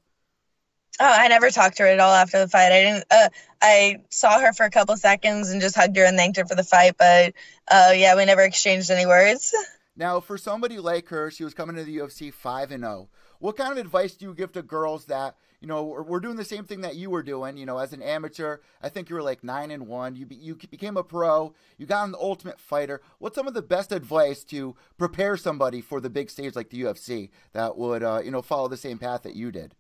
Oh, 0.99 1.15
I 1.19 1.29
never 1.29 1.51
talked 1.51 1.77
to 1.77 1.85
her 1.85 1.89
at 1.89 2.01
all 2.01 2.13
after 2.13 2.39
the 2.41 2.49
fight. 2.49 2.73
I 2.73 2.81
didn't. 2.81 3.05
Uh, 3.11 3.29
I 3.63 3.97
saw 4.11 4.41
her 4.41 4.53
for 4.53 4.67
a 4.67 4.71
couple 4.71 4.97
seconds 4.97 5.51
and 5.51 5.61
just 5.61 5.77
hugged 5.77 5.97
her 5.97 6.05
and 6.05 6.17
thanked 6.17 6.39
her 6.39 6.45
for 6.45 6.55
the 6.55 6.65
fight. 6.65 6.97
But 6.99 7.35
uh, 7.71 7.93
yeah, 7.95 8.17
we 8.17 8.25
never 8.25 8.43
exchanged 8.43 8.91
any 8.91 9.07
words. 9.07 9.55
Now, 9.97 10.21
for 10.21 10.39
somebody 10.39 10.79
like 10.79 11.09
her, 11.09 11.31
she 11.31 11.45
was 11.45 11.55
coming 11.55 11.77
to 11.77 11.85
the 11.85 11.99
UFC 11.99 12.33
five 12.33 12.71
and 12.71 12.83
zero. 12.83 13.09
Oh. 13.09 13.17
What 13.39 13.57
kind 13.57 13.73
of 13.73 13.79
advice 13.79 14.15
do 14.15 14.27
you 14.27 14.35
give 14.35 14.53
to 14.53 14.63
girls 14.63 15.07
that 15.07 15.37
you 15.61 15.69
know 15.69 15.83
we're 15.85 16.21
doing 16.21 16.37
the 16.37 16.45
same 16.45 16.65
thing 16.65 16.83
that 16.83 16.97
you 16.97 17.11
were 17.11 17.23
doing? 17.23 17.57
You 17.57 17.67
know, 17.67 17.79
as 17.79 17.93
an 17.93 18.03
amateur, 18.03 18.59
I 18.83 18.89
think 18.89 19.11
you 19.11 19.17
were 19.17 19.23
like 19.23 19.45
nine 19.45 19.71
and 19.71 19.87
one. 19.87 20.17
You 20.17 20.27
be, 20.27 20.37
you 20.37 20.55
became 20.55 20.97
a 20.97 21.05
pro. 21.05 21.55
You 21.77 21.87
got 21.87 22.09
an 22.09 22.15
Ultimate 22.19 22.61
Fighter. 22.61 23.01
What's 23.19 23.37
some 23.37 23.47
of 23.47 23.55
the 23.55 23.63
best 23.63 23.93
advice 23.93 24.45
to 24.45 24.77
prepare 24.97 25.37
somebody 25.37 25.81
for 25.81 26.01
the 26.01 26.11
big 26.11 26.31
stage 26.31 26.57
like 26.57 26.71
the 26.71 26.83
UFC 26.83 27.31
that 27.53 27.77
would 27.77 28.03
uh, 28.03 28.21
you 28.25 28.31
know 28.31 28.43
follow 28.43 28.69
the 28.69 28.77
same 28.77 28.99
path 28.99 29.23
that 29.23 29.37
you 29.37 29.51
did? 29.51 29.75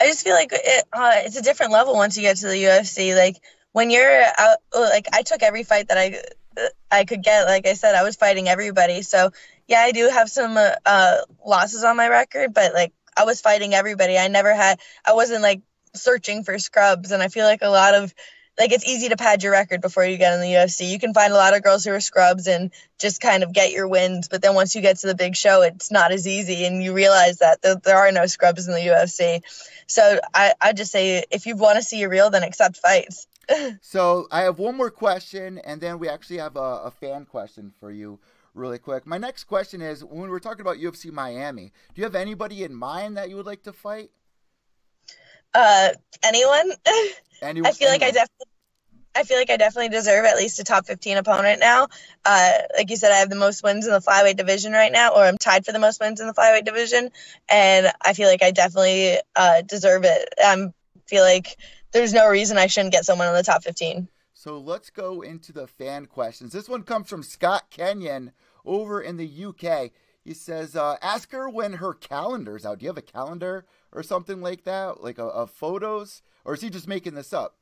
I 0.00 0.06
just 0.06 0.24
feel 0.24 0.34
like 0.34 0.50
it, 0.52 0.84
uh, 0.92 1.12
it's 1.16 1.36
a 1.36 1.42
different 1.42 1.72
level 1.72 1.94
once 1.94 2.16
you 2.16 2.22
get 2.22 2.36
to 2.38 2.48
the 2.48 2.64
UFC. 2.64 3.16
Like 3.16 3.36
when 3.72 3.90
you're 3.90 4.24
out, 4.38 4.58
like 4.74 5.06
I 5.12 5.22
took 5.22 5.42
every 5.42 5.62
fight 5.62 5.88
that 5.88 5.98
I 5.98 6.20
I 6.90 7.04
could 7.04 7.22
get. 7.22 7.44
Like 7.44 7.66
I 7.66 7.74
said, 7.74 7.94
I 7.94 8.02
was 8.02 8.16
fighting 8.16 8.48
everybody. 8.48 9.02
So 9.02 9.30
yeah, 9.66 9.80
I 9.80 9.92
do 9.92 10.08
have 10.08 10.28
some 10.28 10.56
uh, 10.56 10.72
uh, 10.84 11.18
losses 11.44 11.84
on 11.84 11.96
my 11.96 12.08
record, 12.08 12.54
but 12.54 12.74
like 12.74 12.92
I 13.16 13.24
was 13.24 13.40
fighting 13.40 13.74
everybody. 13.74 14.18
I 14.18 14.28
never 14.28 14.54
had. 14.54 14.80
I 15.04 15.14
wasn't 15.14 15.42
like 15.42 15.62
searching 15.94 16.44
for 16.44 16.58
scrubs, 16.58 17.12
and 17.12 17.22
I 17.22 17.28
feel 17.28 17.46
like 17.46 17.62
a 17.62 17.68
lot 17.68 17.94
of 17.94 18.12
like 18.58 18.72
it's 18.72 18.86
easy 18.86 19.08
to 19.08 19.16
pad 19.16 19.42
your 19.42 19.52
record 19.52 19.80
before 19.80 20.04
you 20.04 20.16
get 20.16 20.34
in 20.34 20.40
the 20.40 20.46
UFC. 20.46 20.90
You 20.90 20.98
can 20.98 21.12
find 21.12 21.32
a 21.32 21.36
lot 21.36 21.54
of 21.54 21.62
girls 21.62 21.84
who 21.84 21.92
are 21.92 22.00
scrubs 22.00 22.46
and 22.46 22.70
just 22.98 23.20
kind 23.20 23.42
of 23.42 23.52
get 23.52 23.72
your 23.72 23.88
wins, 23.88 24.28
but 24.28 24.42
then 24.42 24.54
once 24.54 24.74
you 24.74 24.82
get 24.82 24.98
to 24.98 25.06
the 25.06 25.14
big 25.14 25.36
show, 25.36 25.62
it's 25.62 25.90
not 25.90 26.12
as 26.12 26.26
easy, 26.26 26.64
and 26.64 26.82
you 26.82 26.92
realize 26.92 27.38
that 27.38 27.62
th- 27.62 27.78
there 27.82 27.98
are 27.98 28.12
no 28.12 28.26
scrubs 28.26 28.68
in 28.68 28.74
the 28.74 28.80
UFC. 28.80 29.42
So 29.86 30.20
I 30.32 30.54
I 30.60 30.72
just 30.72 30.92
say 30.92 31.24
if 31.30 31.46
you 31.46 31.56
want 31.56 31.76
to 31.76 31.82
see 31.82 32.02
a 32.02 32.08
real, 32.08 32.30
then 32.30 32.44
accept 32.44 32.76
fights. 32.76 33.26
so 33.80 34.26
I 34.30 34.42
have 34.42 34.58
one 34.58 34.76
more 34.76 34.90
question, 34.90 35.58
and 35.58 35.80
then 35.80 35.98
we 35.98 36.08
actually 36.08 36.38
have 36.38 36.56
a, 36.56 36.82
a, 36.84 36.90
fan 36.90 37.26
question 37.26 37.72
for 37.78 37.90
you, 37.90 38.18
really 38.54 38.78
quick. 38.78 39.06
My 39.06 39.18
next 39.18 39.44
question 39.44 39.82
is: 39.82 40.04
When 40.04 40.30
we're 40.30 40.38
talking 40.38 40.62
about 40.62 40.78
UFC 40.78 41.10
Miami, 41.10 41.72
do 41.94 42.00
you 42.00 42.04
have 42.04 42.14
anybody 42.14 42.64
in 42.64 42.74
mind 42.74 43.16
that 43.16 43.28
you 43.28 43.36
would 43.36 43.46
like 43.46 43.62
to 43.64 43.72
fight? 43.72 44.10
Uh, 45.52 45.90
anyone? 46.22 46.72
anyone 47.42 47.70
I 47.70 47.72
feel 47.72 47.88
like 47.88 48.02
I 48.02 48.10
definitely. 48.10 48.46
I 49.16 49.22
feel 49.22 49.38
like 49.38 49.50
I 49.50 49.56
definitely 49.56 49.90
deserve 49.90 50.24
at 50.24 50.36
least 50.36 50.58
a 50.58 50.64
top 50.64 50.86
15 50.86 51.18
opponent 51.18 51.60
now. 51.60 51.86
Uh, 52.24 52.52
like 52.76 52.90
you 52.90 52.96
said, 52.96 53.12
I 53.12 53.18
have 53.18 53.30
the 53.30 53.36
most 53.36 53.62
wins 53.62 53.86
in 53.86 53.92
the 53.92 54.00
flyweight 54.00 54.36
division 54.36 54.72
right 54.72 54.90
now, 54.90 55.10
or 55.10 55.22
I'm 55.22 55.38
tied 55.38 55.64
for 55.64 55.70
the 55.70 55.78
most 55.78 56.00
wins 56.00 56.20
in 56.20 56.26
the 56.26 56.34
flyweight 56.34 56.64
division, 56.64 57.10
and 57.48 57.92
I 58.02 58.12
feel 58.14 58.28
like 58.28 58.42
I 58.42 58.50
definitely 58.50 59.18
uh, 59.36 59.62
deserve 59.62 60.02
it. 60.04 60.34
I 60.36 60.66
feel 61.06 61.22
like 61.22 61.56
there's 61.92 62.12
no 62.12 62.28
reason 62.28 62.58
I 62.58 62.66
shouldn't 62.66 62.92
get 62.92 63.04
someone 63.04 63.28
in 63.28 63.34
the 63.34 63.44
top 63.44 63.62
15. 63.62 64.08
So 64.32 64.58
let's 64.58 64.90
go 64.90 65.22
into 65.22 65.52
the 65.52 65.68
fan 65.68 66.06
questions. 66.06 66.52
This 66.52 66.68
one 66.68 66.82
comes 66.82 67.08
from 67.08 67.22
Scott 67.22 67.70
Kenyon 67.70 68.32
over 68.64 69.00
in 69.00 69.16
the 69.16 69.44
UK. 69.44 69.92
He 70.24 70.32
says, 70.32 70.74
uh, 70.74 70.96
ask 71.02 71.32
her 71.32 71.50
when 71.50 71.74
her 71.74 71.92
calendar's 71.92 72.64
out. 72.64 72.78
Do 72.78 72.84
you 72.84 72.88
have 72.88 72.96
a 72.96 73.02
calendar 73.02 73.66
or 73.92 74.02
something 74.02 74.40
like 74.40 74.64
that? 74.64 75.04
Like 75.04 75.18
a, 75.18 75.46
photos? 75.46 76.22
Or 76.46 76.54
is 76.54 76.62
he 76.62 76.70
just 76.70 76.88
making 76.88 77.14
this 77.14 77.34
up? 77.34 77.58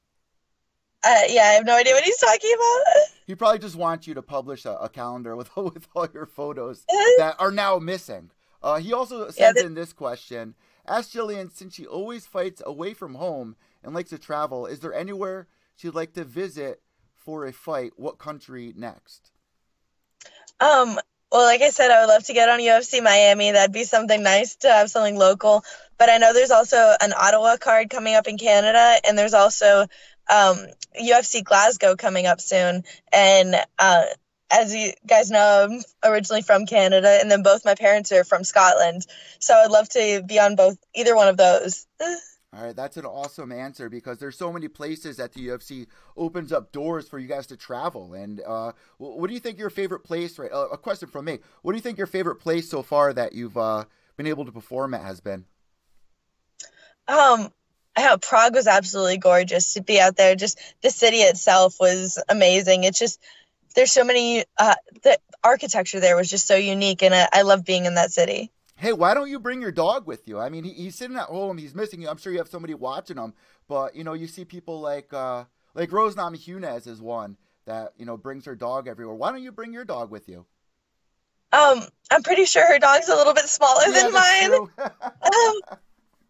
Uh, 1.04 1.22
yeah, 1.28 1.42
I 1.42 1.52
have 1.54 1.66
no 1.66 1.76
idea 1.76 1.92
what 1.92 2.04
he's 2.04 2.18
talking 2.18 2.54
about. 2.54 3.08
He 3.24 3.36
probably 3.36 3.60
just 3.60 3.76
wants 3.76 4.08
you 4.08 4.14
to 4.14 4.22
publish 4.22 4.64
a, 4.64 4.76
a 4.78 4.88
calendar 4.88 5.36
with, 5.36 5.56
with 5.56 5.86
all 5.94 6.08
your 6.12 6.26
photos 6.26 6.84
that 7.18 7.36
are 7.38 7.52
now 7.52 7.78
missing. 7.78 8.30
Uh, 8.62 8.78
he 8.78 8.92
also 8.92 9.30
says 9.30 9.54
yeah, 9.56 9.64
in 9.64 9.74
this 9.74 9.92
question, 9.92 10.54
ask 10.86 11.12
Gillian, 11.12 11.48
since 11.48 11.74
she 11.74 11.86
always 11.86 12.26
fights 12.26 12.60
away 12.66 12.94
from 12.94 13.14
home 13.14 13.56
and 13.82 13.94
likes 13.94 14.10
to 14.10 14.18
travel. 14.18 14.66
Is 14.66 14.80
there 14.80 14.92
anywhere 14.92 15.46
she'd 15.76 15.94
like 15.94 16.12
to 16.14 16.24
visit 16.24 16.82
for 17.14 17.46
a 17.46 17.52
fight? 17.52 17.92
What 17.96 18.18
country 18.18 18.74
next? 18.76 19.30
Um, 20.60 20.98
well, 21.32 21.46
like 21.46 21.62
I 21.62 21.70
said, 21.70 21.90
I 21.90 22.00
would 22.02 22.12
love 22.12 22.24
to 22.24 22.34
get 22.34 22.50
on 22.50 22.60
UFC 22.60 23.02
Miami. 23.02 23.52
That'd 23.52 23.72
be 23.72 23.84
something 23.84 24.22
nice 24.22 24.56
to 24.56 24.68
have 24.68 24.90
something 24.90 25.16
local. 25.16 25.64
But 25.98 26.10
I 26.10 26.18
know 26.18 26.34
there's 26.34 26.50
also 26.50 26.76
an 27.00 27.14
Ottawa 27.18 27.56
card 27.56 27.88
coming 27.88 28.14
up 28.14 28.28
in 28.28 28.36
Canada, 28.36 29.00
and 29.08 29.16
there's 29.16 29.32
also 29.32 29.86
um, 30.30 30.58
UFC 31.00 31.42
Glasgow 31.42 31.96
coming 31.96 32.26
up 32.26 32.42
soon. 32.42 32.84
And 33.14 33.56
uh, 33.78 34.04
as 34.52 34.74
you 34.74 34.92
guys 35.06 35.30
know, 35.30 35.68
I'm 35.70 35.82
originally 36.04 36.42
from 36.42 36.66
Canada, 36.66 37.18
and 37.20 37.30
then 37.30 37.42
both 37.42 37.64
my 37.64 37.76
parents 37.76 38.12
are 38.12 38.24
from 38.24 38.44
Scotland. 38.44 39.06
So 39.38 39.54
I'd 39.54 39.70
love 39.70 39.88
to 39.90 40.22
be 40.26 40.38
on 40.38 40.54
both 40.54 40.76
either 40.94 41.16
one 41.16 41.28
of 41.28 41.38
those. 41.38 41.86
All 42.54 42.62
right, 42.62 42.76
that's 42.76 42.98
an 42.98 43.06
awesome 43.06 43.50
answer 43.50 43.88
because 43.88 44.18
there's 44.18 44.36
so 44.36 44.52
many 44.52 44.68
places 44.68 45.16
that 45.16 45.32
the 45.32 45.48
UFC 45.48 45.86
opens 46.18 46.52
up 46.52 46.70
doors 46.70 47.08
for 47.08 47.18
you 47.18 47.26
guys 47.26 47.46
to 47.46 47.56
travel. 47.56 48.12
And 48.12 48.42
uh, 48.46 48.72
what 48.98 49.28
do 49.28 49.32
you 49.32 49.40
think 49.40 49.58
your 49.58 49.70
favorite 49.70 50.04
place? 50.04 50.38
Right, 50.38 50.52
uh, 50.52 50.68
a 50.70 50.76
question 50.76 51.08
from 51.08 51.24
me. 51.24 51.38
What 51.62 51.72
do 51.72 51.76
you 51.76 51.82
think 51.82 51.96
your 51.96 52.06
favorite 52.06 52.36
place 52.36 52.68
so 52.68 52.82
far 52.82 53.14
that 53.14 53.32
you've 53.32 53.56
uh, 53.56 53.86
been 54.18 54.26
able 54.26 54.44
to 54.44 54.52
perform 54.52 54.92
at 54.92 55.00
has 55.00 55.20
been? 55.20 55.46
Um, 57.08 57.50
yeah, 57.96 58.16
Prague 58.20 58.54
was 58.54 58.66
absolutely 58.66 59.16
gorgeous 59.16 59.72
to 59.74 59.82
be 59.82 59.98
out 59.98 60.16
there. 60.16 60.36
Just 60.36 60.58
the 60.82 60.90
city 60.90 61.18
itself 61.18 61.76
was 61.80 62.22
amazing. 62.28 62.84
It's 62.84 62.98
just 62.98 63.18
there's 63.74 63.92
so 63.92 64.04
many. 64.04 64.44
Uh, 64.58 64.74
the 65.02 65.18
architecture 65.42 66.00
there 66.00 66.16
was 66.16 66.28
just 66.28 66.46
so 66.46 66.56
unique, 66.56 67.02
and 67.02 67.14
I, 67.14 67.28
I 67.32 67.42
love 67.42 67.64
being 67.64 67.86
in 67.86 67.94
that 67.94 68.12
city 68.12 68.50
hey, 68.82 68.92
why 68.92 69.14
don't 69.14 69.30
you 69.30 69.38
bring 69.38 69.62
your 69.62 69.70
dog 69.70 70.08
with 70.08 70.26
you? 70.26 70.40
I 70.40 70.48
mean, 70.48 70.64
he, 70.64 70.72
he's 70.72 70.96
sitting 70.96 71.16
at 71.16 71.26
home, 71.26 71.56
he's 71.56 71.72
missing 71.72 72.02
you. 72.02 72.08
I'm 72.08 72.16
sure 72.16 72.32
you 72.32 72.38
have 72.38 72.48
somebody 72.48 72.74
watching 72.74 73.16
him, 73.16 73.32
but 73.68 73.94
you 73.94 74.02
know, 74.02 74.12
you 74.12 74.26
see 74.26 74.44
people 74.44 74.80
like 74.80 75.14
uh, 75.14 75.44
like 75.74 75.92
Rose 75.92 76.16
Namajunas 76.16 76.88
is 76.88 77.00
one 77.00 77.36
that 77.64 77.92
you 77.96 78.04
know 78.04 78.16
brings 78.16 78.44
her 78.44 78.56
dog 78.56 78.88
everywhere. 78.88 79.14
Why 79.14 79.30
don't 79.30 79.42
you 79.42 79.52
bring 79.52 79.72
your 79.72 79.84
dog 79.84 80.10
with 80.10 80.28
you? 80.28 80.44
Um, 81.52 81.82
I'm 82.10 82.24
pretty 82.24 82.44
sure 82.44 82.66
her 82.66 82.80
dog's 82.80 83.08
a 83.08 83.14
little 83.14 83.34
bit 83.34 83.48
smaller 83.48 83.86
yeah, 83.86 84.02
than 84.02 84.12
mine. 84.12 84.52
um, 84.78 85.78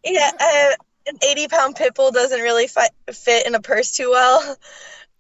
yeah, 0.05 0.31
uh, 0.39 0.71
an 1.07 1.19
80 1.27 1.49
pound 1.49 1.77
pit 1.77 1.95
bull 1.95 2.11
doesn't 2.11 2.41
really 2.41 2.67
fi- 2.67 2.91
fit 3.11 3.47
in 3.47 3.55
a 3.55 3.61
purse 3.61 3.93
too 3.93 4.11
well. 4.11 4.57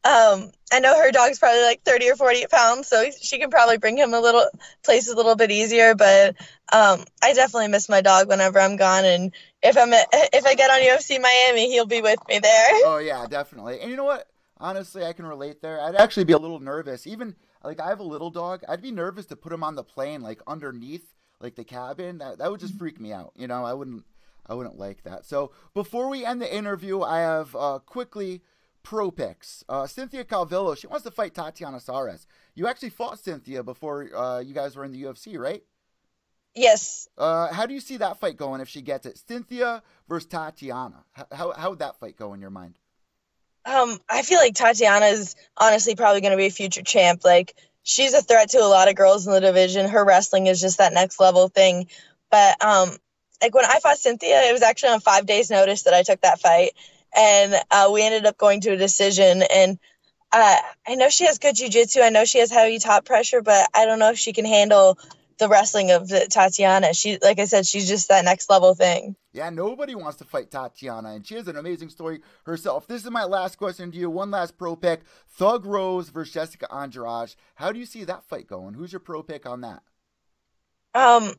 Um, 0.04 0.50
I 0.72 0.80
know 0.80 0.96
her 0.96 1.12
dog's 1.12 1.38
probably 1.38 1.62
like 1.62 1.82
30 1.84 2.10
or 2.10 2.16
40 2.16 2.46
pounds, 2.50 2.88
so 2.88 3.04
she 3.20 3.38
can 3.38 3.50
probably 3.50 3.78
bring 3.78 3.96
him 3.96 4.14
a 4.14 4.20
little 4.20 4.44
place 4.82 5.08
a 5.08 5.14
little 5.14 5.36
bit 5.36 5.50
easier. 5.50 5.94
But 5.94 6.36
um, 6.72 7.04
I 7.22 7.34
definitely 7.34 7.68
miss 7.68 7.88
my 7.88 8.00
dog 8.00 8.28
whenever 8.28 8.58
I'm 8.58 8.76
gone, 8.76 9.04
and 9.04 9.32
if 9.62 9.76
I'm 9.76 9.92
at, 9.92 10.08
if 10.12 10.44
I 10.44 10.54
get 10.54 10.70
on 10.70 10.80
UFC 10.80 11.20
Miami, 11.20 11.70
he'll 11.70 11.86
be 11.86 12.02
with 12.02 12.18
me 12.28 12.38
there. 12.40 12.68
Oh 12.84 12.98
yeah, 12.98 13.26
definitely. 13.28 13.80
And 13.80 13.90
you 13.90 13.96
know 13.96 14.04
what? 14.04 14.26
Honestly, 14.58 15.04
I 15.04 15.12
can 15.12 15.26
relate 15.26 15.62
there. 15.62 15.80
I'd 15.80 15.94
actually 15.96 16.24
be 16.24 16.32
a 16.32 16.38
little 16.38 16.60
nervous, 16.60 17.06
even 17.06 17.36
like 17.62 17.80
I 17.80 17.88
have 17.88 18.00
a 18.00 18.04
little 18.04 18.30
dog. 18.30 18.62
I'd 18.68 18.82
be 18.82 18.90
nervous 18.90 19.26
to 19.26 19.36
put 19.36 19.52
him 19.52 19.62
on 19.62 19.76
the 19.76 19.84
plane, 19.84 20.20
like 20.20 20.40
underneath, 20.46 21.14
like 21.40 21.54
the 21.54 21.64
cabin. 21.64 22.18
That 22.18 22.38
that 22.38 22.50
would 22.50 22.60
just 22.60 22.76
freak 22.76 23.00
me 23.00 23.12
out. 23.12 23.32
You 23.36 23.46
know, 23.46 23.64
I 23.64 23.74
wouldn't. 23.74 24.04
I 24.44 24.54
wouldn't 24.54 24.78
like 24.78 25.04
that. 25.04 25.24
So 25.24 25.52
before 25.72 26.08
we 26.08 26.24
end 26.24 26.42
the 26.42 26.52
interview, 26.52 27.02
I 27.02 27.20
have 27.20 27.54
uh, 27.54 27.78
quickly 27.86 28.42
pro 28.82 29.10
picks. 29.10 29.64
Uh, 29.68 29.86
Cynthia 29.86 30.24
Calvillo, 30.24 30.76
she 30.76 30.86
wants 30.86 31.04
to 31.04 31.10
fight 31.10 31.34
Tatiana 31.34 31.80
Suarez. 31.80 32.26
You 32.54 32.66
actually 32.66 32.90
fought 32.90 33.18
Cynthia 33.18 33.62
before 33.62 34.14
uh, 34.14 34.40
you 34.40 34.54
guys 34.54 34.76
were 34.76 34.84
in 34.84 34.92
the 34.92 35.02
UFC, 35.02 35.38
right? 35.38 35.62
Yes. 36.54 37.08
Uh, 37.16 37.52
how 37.52 37.66
do 37.66 37.72
you 37.72 37.80
see 37.80 37.96
that 37.98 38.18
fight 38.18 38.36
going 38.36 38.60
if 38.60 38.68
she 38.68 38.82
gets 38.82 39.06
it? 39.06 39.18
Cynthia 39.26 39.82
versus 40.08 40.28
Tatiana. 40.28 41.04
How, 41.32 41.52
how 41.52 41.70
would 41.70 41.78
that 41.78 41.98
fight 41.98 42.16
go 42.16 42.34
in 42.34 42.40
your 42.40 42.50
mind? 42.50 42.74
Um, 43.64 43.98
I 44.08 44.22
feel 44.22 44.38
like 44.38 44.54
Tatiana 44.54 45.06
is 45.06 45.36
honestly 45.56 45.94
probably 45.94 46.20
going 46.20 46.32
to 46.32 46.36
be 46.36 46.46
a 46.46 46.50
future 46.50 46.82
champ. 46.82 47.24
Like, 47.24 47.54
she's 47.84 48.12
a 48.12 48.20
threat 48.20 48.50
to 48.50 48.58
a 48.58 48.66
lot 48.66 48.88
of 48.88 48.96
girls 48.96 49.26
in 49.26 49.32
the 49.32 49.40
division. 49.40 49.88
Her 49.88 50.04
wrestling 50.04 50.46
is 50.46 50.60
just 50.60 50.78
that 50.78 50.92
next 50.92 51.20
level 51.20 51.48
thing. 51.48 51.86
But, 52.30 52.62
um, 52.62 52.90
like, 53.40 53.54
when 53.54 53.64
I 53.64 53.78
fought 53.80 53.98
Cynthia, 53.98 54.42
it 54.42 54.52
was 54.52 54.62
actually 54.62 54.90
on 54.90 55.00
five 55.00 55.26
days' 55.26 55.50
notice 55.50 55.82
that 55.84 55.94
I 55.94 56.02
took 56.02 56.20
that 56.22 56.40
fight 56.40 56.72
and 57.14 57.54
uh, 57.70 57.90
we 57.92 58.02
ended 58.02 58.26
up 58.26 58.38
going 58.38 58.60
to 58.62 58.70
a 58.70 58.76
decision. 58.76 59.42
And 59.52 59.78
uh, 60.32 60.56
I 60.86 60.94
know 60.94 61.08
she 61.08 61.26
has 61.26 61.38
good 61.38 61.56
jujitsu. 61.56 62.02
I 62.02 62.10
know 62.10 62.24
she 62.24 62.38
has 62.38 62.50
heavy 62.50 62.78
top 62.78 63.04
pressure, 63.04 63.42
but 63.42 63.68
I 63.74 63.84
don't 63.84 63.98
know 63.98 64.10
if 64.10 64.18
she 64.18 64.32
can 64.32 64.44
handle 64.44 64.98
the 65.38 65.48
wrestling 65.48 65.90
of 65.90 66.08
the 66.08 66.26
Tatiana. 66.30 66.94
She, 66.94 67.18
like 67.22 67.38
I 67.38 67.46
said, 67.46 67.66
she's 67.66 67.88
just 67.88 68.08
that 68.08 68.24
next 68.24 68.48
level 68.48 68.74
thing. 68.74 69.16
Yeah, 69.32 69.50
nobody 69.50 69.94
wants 69.94 70.18
to 70.18 70.24
fight 70.24 70.50
Tatiana, 70.50 71.10
and 71.14 71.26
she 71.26 71.34
has 71.36 71.48
an 71.48 71.56
amazing 71.56 71.88
story 71.88 72.20
herself. 72.44 72.86
This 72.86 73.02
is 73.04 73.10
my 73.10 73.24
last 73.24 73.56
question 73.56 73.90
to 73.90 73.98
you. 73.98 74.10
One 74.10 74.30
last 74.30 74.58
pro 74.58 74.76
pick: 74.76 75.00
Thug 75.28 75.64
Rose 75.64 76.10
versus 76.10 76.34
Jessica 76.34 76.72
Andrade. 76.72 77.34
How 77.54 77.72
do 77.72 77.78
you 77.78 77.86
see 77.86 78.04
that 78.04 78.24
fight 78.24 78.46
going? 78.46 78.74
Who's 78.74 78.92
your 78.92 79.00
pro 79.00 79.22
pick 79.22 79.46
on 79.46 79.62
that? 79.62 79.82
Um, 80.94 81.32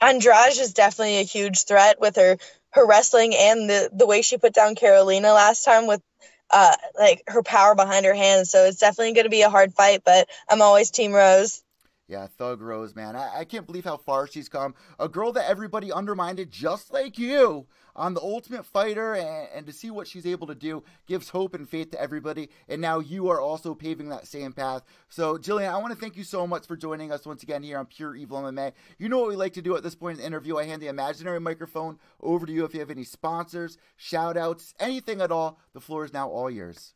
Andrade 0.00 0.58
is 0.58 0.74
definitely 0.74 1.18
a 1.18 1.24
huge 1.24 1.64
threat 1.64 2.00
with 2.00 2.16
her 2.16 2.38
her 2.72 2.86
wrestling 2.86 3.34
and 3.36 3.70
the 3.70 3.90
the 3.92 4.06
way 4.06 4.22
she 4.22 4.38
put 4.38 4.54
down 4.54 4.76
Karolina 4.76 5.34
last 5.34 5.64
time 5.64 5.88
with 5.88 6.02
uh 6.50 6.76
like 6.98 7.22
her 7.28 7.42
power 7.42 7.74
behind 7.74 8.06
her 8.06 8.14
hands. 8.14 8.50
So 8.50 8.66
it's 8.66 8.78
definitely 8.78 9.14
going 9.14 9.24
to 9.26 9.30
be 9.30 9.42
a 9.42 9.50
hard 9.50 9.74
fight, 9.74 10.02
but 10.04 10.28
I'm 10.48 10.62
always 10.62 10.90
Team 10.92 11.12
Rose. 11.12 11.62
Yeah, 12.10 12.26
Thug 12.26 12.60
Rose, 12.60 12.96
man. 12.96 13.14
I, 13.14 13.38
I 13.38 13.44
can't 13.44 13.66
believe 13.66 13.84
how 13.84 13.96
far 13.96 14.26
she's 14.26 14.48
come. 14.48 14.74
A 14.98 15.08
girl 15.08 15.30
that 15.30 15.48
everybody 15.48 15.92
undermined, 15.92 16.44
just 16.50 16.92
like 16.92 17.16
you 17.18 17.68
on 17.94 18.14
the 18.14 18.20
Ultimate 18.20 18.66
Fighter 18.66 19.14
and, 19.14 19.48
and, 19.54 19.66
to 19.66 19.72
see 19.72 19.92
what 19.92 20.08
she's 20.08 20.26
able 20.26 20.48
to 20.48 20.56
do 20.56 20.82
gives 21.06 21.28
hope 21.28 21.54
and 21.54 21.68
faith 21.68 21.92
to 21.92 22.00
everybody. 22.00 22.50
And 22.68 22.80
now 22.80 22.98
you 22.98 23.28
are 23.28 23.40
also 23.40 23.76
paving 23.76 24.08
that 24.08 24.26
same 24.26 24.52
path. 24.52 24.82
So, 25.08 25.38
Gillian, 25.38 25.72
I 25.72 25.76
want 25.76 25.94
to 25.94 26.00
thank 26.00 26.16
you 26.16 26.24
so 26.24 26.48
much 26.48 26.66
for 26.66 26.76
joining 26.76 27.12
us 27.12 27.26
once 27.26 27.44
again 27.44 27.62
here 27.62 27.78
on 27.78 27.86
Pure 27.86 28.16
Evil 28.16 28.42
MMA. 28.42 28.72
You 28.98 29.08
know 29.08 29.20
what 29.20 29.28
we 29.28 29.36
like 29.36 29.52
to 29.52 29.62
do 29.62 29.76
at 29.76 29.84
this 29.84 29.94
point 29.94 30.16
in 30.16 30.22
the 30.22 30.26
interview. 30.26 30.56
I 30.56 30.64
hand 30.64 30.82
the 30.82 30.88
imaginary 30.88 31.38
microphone 31.38 32.00
over 32.20 32.44
to 32.44 32.52
you 32.52 32.64
if 32.64 32.74
you 32.74 32.80
have 32.80 32.90
any 32.90 33.04
sponsors, 33.04 33.78
shout 33.96 34.36
outs, 34.36 34.74
anything 34.80 35.20
at 35.20 35.30
all. 35.30 35.60
The 35.74 35.80
floor 35.80 36.04
is 36.04 36.12
now 36.12 36.28
all 36.28 36.50
yours. 36.50 36.94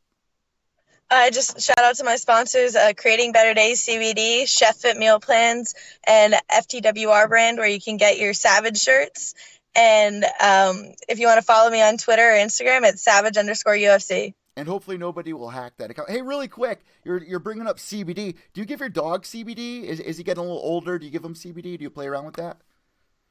I 1.10 1.28
uh, 1.28 1.30
just 1.30 1.60
shout 1.60 1.78
out 1.78 1.96
to 1.96 2.04
my 2.04 2.16
sponsors, 2.16 2.74
uh, 2.74 2.92
Creating 2.96 3.32
Better 3.32 3.54
Days 3.54 3.86
CBD, 3.86 4.48
Chef 4.48 4.76
Fit 4.76 4.96
Meal 4.96 5.20
Plans, 5.20 5.74
and 6.06 6.34
FTWR 6.50 7.28
brand, 7.28 7.58
where 7.58 7.68
you 7.68 7.80
can 7.80 7.98
get 7.98 8.18
your 8.18 8.32
Savage 8.32 8.78
shirts. 8.78 9.34
And 9.76 10.24
um, 10.24 10.92
if 11.08 11.18
you 11.18 11.26
want 11.26 11.38
to 11.38 11.44
follow 11.44 11.70
me 11.70 11.82
on 11.82 11.98
Twitter 11.98 12.22
or 12.22 12.34
Instagram, 12.36 12.84
it's 12.84 13.02
savage 13.02 13.36
underscore 13.36 13.74
UFC. 13.74 14.34
And 14.56 14.68
hopefully 14.68 14.98
nobody 14.98 15.32
will 15.32 15.48
hack 15.48 15.72
that 15.78 15.90
account. 15.90 16.10
Hey, 16.10 16.22
really 16.22 16.46
quick, 16.46 16.80
you're 17.04 17.22
you're 17.22 17.40
bringing 17.40 17.66
up 17.66 17.78
CBD. 17.78 18.36
Do 18.52 18.60
you 18.60 18.64
give 18.64 18.78
your 18.78 18.88
dog 18.88 19.24
CBD? 19.24 19.82
Is, 19.82 19.98
is 19.98 20.16
he 20.16 20.22
getting 20.22 20.44
a 20.44 20.46
little 20.46 20.62
older? 20.62 20.96
Do 20.98 21.04
you 21.04 21.10
give 21.10 21.24
him 21.24 21.34
CBD? 21.34 21.76
Do 21.76 21.82
you 21.82 21.90
play 21.90 22.06
around 22.06 22.26
with 22.26 22.36
that? 22.36 22.58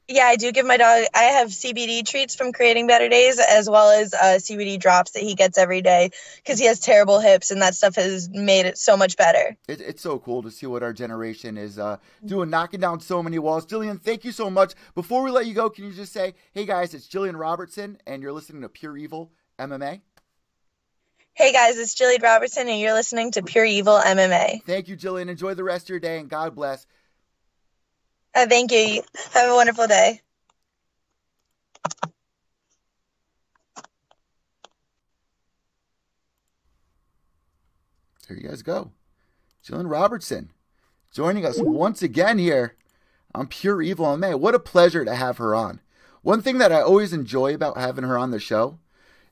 Yeah, 0.06 0.24
I 0.24 0.36
do 0.36 0.52
give 0.52 0.66
my 0.66 0.76
dog. 0.76 1.06
I 1.14 1.22
have 1.22 1.48
CBD 1.48 2.06
treats 2.06 2.34
from 2.34 2.52
Creating 2.52 2.86
Better 2.86 3.08
Days, 3.08 3.38
as 3.38 3.70
well 3.70 3.90
as 3.90 4.12
uh, 4.12 4.38
CBD 4.38 4.78
drops 4.78 5.12
that 5.12 5.22
he 5.22 5.34
gets 5.34 5.56
every 5.56 5.80
day 5.80 6.10
because 6.36 6.58
he 6.58 6.66
has 6.66 6.78
terrible 6.78 7.20
hips, 7.20 7.50
and 7.50 7.62
that 7.62 7.74
stuff 7.74 7.94
has 7.94 8.28
made 8.28 8.66
it 8.66 8.76
so 8.76 8.98
much 8.98 9.16
better. 9.16 9.56
It, 9.66 9.80
it's 9.80 10.02
so 10.02 10.18
cool 10.18 10.42
to 10.42 10.50
see 10.50 10.66
what 10.66 10.82
our 10.82 10.92
generation 10.92 11.56
is 11.56 11.78
uh, 11.78 11.96
doing, 12.24 12.50
knocking 12.50 12.80
down 12.80 13.00
so 13.00 13.22
many 13.22 13.38
walls. 13.38 13.64
Gillian, 13.64 13.98
thank 13.98 14.26
you 14.26 14.32
so 14.32 14.50
much. 14.50 14.74
Before 14.94 15.22
we 15.22 15.30
let 15.30 15.46
you 15.46 15.54
go, 15.54 15.70
can 15.70 15.84
you 15.84 15.92
just 15.92 16.12
say, 16.12 16.34
"Hey 16.52 16.66
guys, 16.66 16.92
it's 16.92 17.06
Gillian 17.06 17.36
Robertson, 17.36 17.96
and 18.06 18.22
you're 18.22 18.32
listening 18.32 18.60
to 18.60 18.68
Pure 18.68 18.98
Evil 18.98 19.32
MMA." 19.58 20.02
Hey 21.32 21.52
guys, 21.52 21.78
it's 21.78 21.94
Gillian 21.94 22.20
Robertson, 22.22 22.68
and 22.68 22.78
you're 22.78 22.92
listening 22.92 23.32
to 23.32 23.42
Pure 23.42 23.64
Evil 23.64 23.98
MMA. 23.98 24.64
Thank 24.66 24.86
you, 24.86 24.96
Gillian. 24.96 25.30
Enjoy 25.30 25.54
the 25.54 25.64
rest 25.64 25.86
of 25.86 25.88
your 25.88 25.98
day, 25.98 26.18
and 26.18 26.28
God 26.28 26.54
bless. 26.54 26.86
Uh, 28.34 28.46
thank 28.46 28.72
you. 28.72 29.02
Have 29.32 29.50
a 29.50 29.54
wonderful 29.54 29.86
day. 29.86 30.20
There 38.28 38.36
you 38.38 38.48
guys 38.48 38.62
go. 38.62 38.90
Gillian 39.62 39.86
Robertson 39.86 40.50
joining 41.12 41.46
us 41.46 41.60
once 41.60 42.02
again 42.02 42.38
here 42.38 42.74
on 43.34 43.46
Pure 43.46 43.82
Evil 43.82 44.06
MMA. 44.06 44.38
What 44.38 44.54
a 44.54 44.58
pleasure 44.58 45.04
to 45.04 45.14
have 45.14 45.38
her 45.38 45.54
on. 45.54 45.80
One 46.22 46.42
thing 46.42 46.58
that 46.58 46.72
I 46.72 46.80
always 46.80 47.12
enjoy 47.12 47.54
about 47.54 47.76
having 47.76 48.04
her 48.04 48.18
on 48.18 48.30
the 48.30 48.40
show 48.40 48.78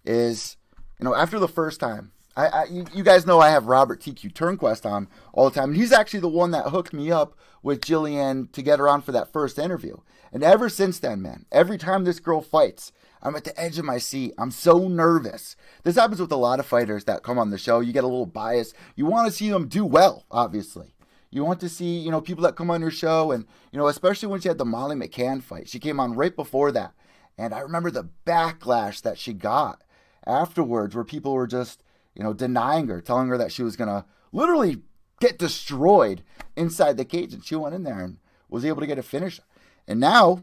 is, 0.05 0.57
you 1.01 1.05
know, 1.05 1.15
after 1.15 1.39
the 1.39 1.49
first 1.49 1.81
time, 1.81 2.13
I, 2.37 2.47
I 2.47 2.65
you, 2.65 2.87
you, 2.95 3.03
guys 3.03 3.27
know 3.27 3.41
I 3.41 3.51
have 3.51 3.67
Robert 3.67 4.01
TQ 4.01 4.33
Turnquest 4.33 4.91
on 4.91 5.09
all 5.33 5.49
the 5.49 5.55
time, 5.55 5.71
and 5.71 5.77
he's 5.77 5.93
actually 5.93 6.21
the 6.21 6.29
one 6.29 6.51
that 6.53 6.69
hooked 6.69 6.93
me 6.93 7.11
up 7.11 7.37
with 7.63 7.85
Gillian 7.85 8.49
to 8.49 8.63
get 8.63 8.79
her 8.79 8.89
on 8.89 9.03
for 9.03 9.13
that 9.13 9.33
first 9.33 9.59
interview. 9.59 9.99
And 10.33 10.43
ever 10.43 10.69
since 10.69 10.99
then, 10.99 11.21
man, 11.21 11.45
every 11.53 11.77
time 11.77 12.05
this 12.05 12.21
girl 12.21 12.41
fights, 12.41 12.91
I'm 13.23 13.37
at 13.37 13.45
the 13.45 13.59
edge 13.61 13.79
of 13.79 13.85
my 13.85 13.99
seat. 13.99 14.33
I'm 14.39 14.51
so 14.51 14.89
nervous. 14.89 15.57
This 15.85 15.97
happens 15.97 16.21
with 16.21 16.33
a 16.33 16.37
lot 16.37 16.59
of 16.59 16.67
fighters 16.67 17.05
that 17.05 17.23
come 17.23 17.39
on 17.39 17.51
the 17.51 17.59
show. 17.59 17.81
You 17.81 17.93
get 17.93 18.05
a 18.05 18.09
little 18.09 18.27
bias. 18.27 18.73
You 18.97 19.07
want 19.07 19.29
to 19.29 19.33
see 19.33 19.51
them 19.51 19.69
do 19.69 19.85
well, 19.85 20.25
obviously. 20.31 20.95
You 21.31 21.45
want 21.45 21.61
to 21.61 21.69
see, 21.69 21.99
you 21.99 22.11
know, 22.11 22.21
people 22.21 22.43
that 22.45 22.57
come 22.57 22.71
on 22.71 22.81
your 22.81 22.91
show 22.91 23.31
and, 23.31 23.47
you 23.71 23.79
know, 23.79 23.87
especially 23.87 24.29
when 24.29 24.41
she 24.41 24.49
had 24.49 24.59
the 24.59 24.65
Molly 24.65 24.97
McCann 24.97 25.43
fight. 25.43 25.69
She 25.69 25.79
came 25.79 26.01
on 26.01 26.15
right 26.15 26.35
before 26.35 26.73
that. 26.73 26.93
And 27.39 27.55
I 27.55 27.61
remember 27.61 27.91
the 27.91 28.09
backlash 28.27 29.01
that 29.03 29.19
she 29.19 29.33
got 29.33 29.83
afterwards 30.27 30.95
where 30.95 31.05
people 31.05 31.33
were 31.33 31.47
just, 31.47 31.83
you 32.15 32.23
know, 32.23 32.33
denying 32.33 32.89
her, 32.89 33.01
telling 33.01 33.29
her 33.29 33.39
that 33.39 33.53
she 33.53 33.63
was 33.63 33.77
going 33.77 33.89
to 33.89 34.05
literally 34.33 34.83
get 35.21 35.39
destroyed 35.39 36.23
inside 36.57 36.97
the 36.97 37.05
cage. 37.05 37.33
And 37.33 37.45
she 37.45 37.55
went 37.55 37.75
in 37.75 37.85
there 37.85 38.01
and 38.01 38.19
was 38.49 38.65
able 38.65 38.81
to 38.81 38.87
get 38.87 38.99
a 38.99 39.03
finish. 39.03 39.41
And 39.87 40.01
now 40.01 40.43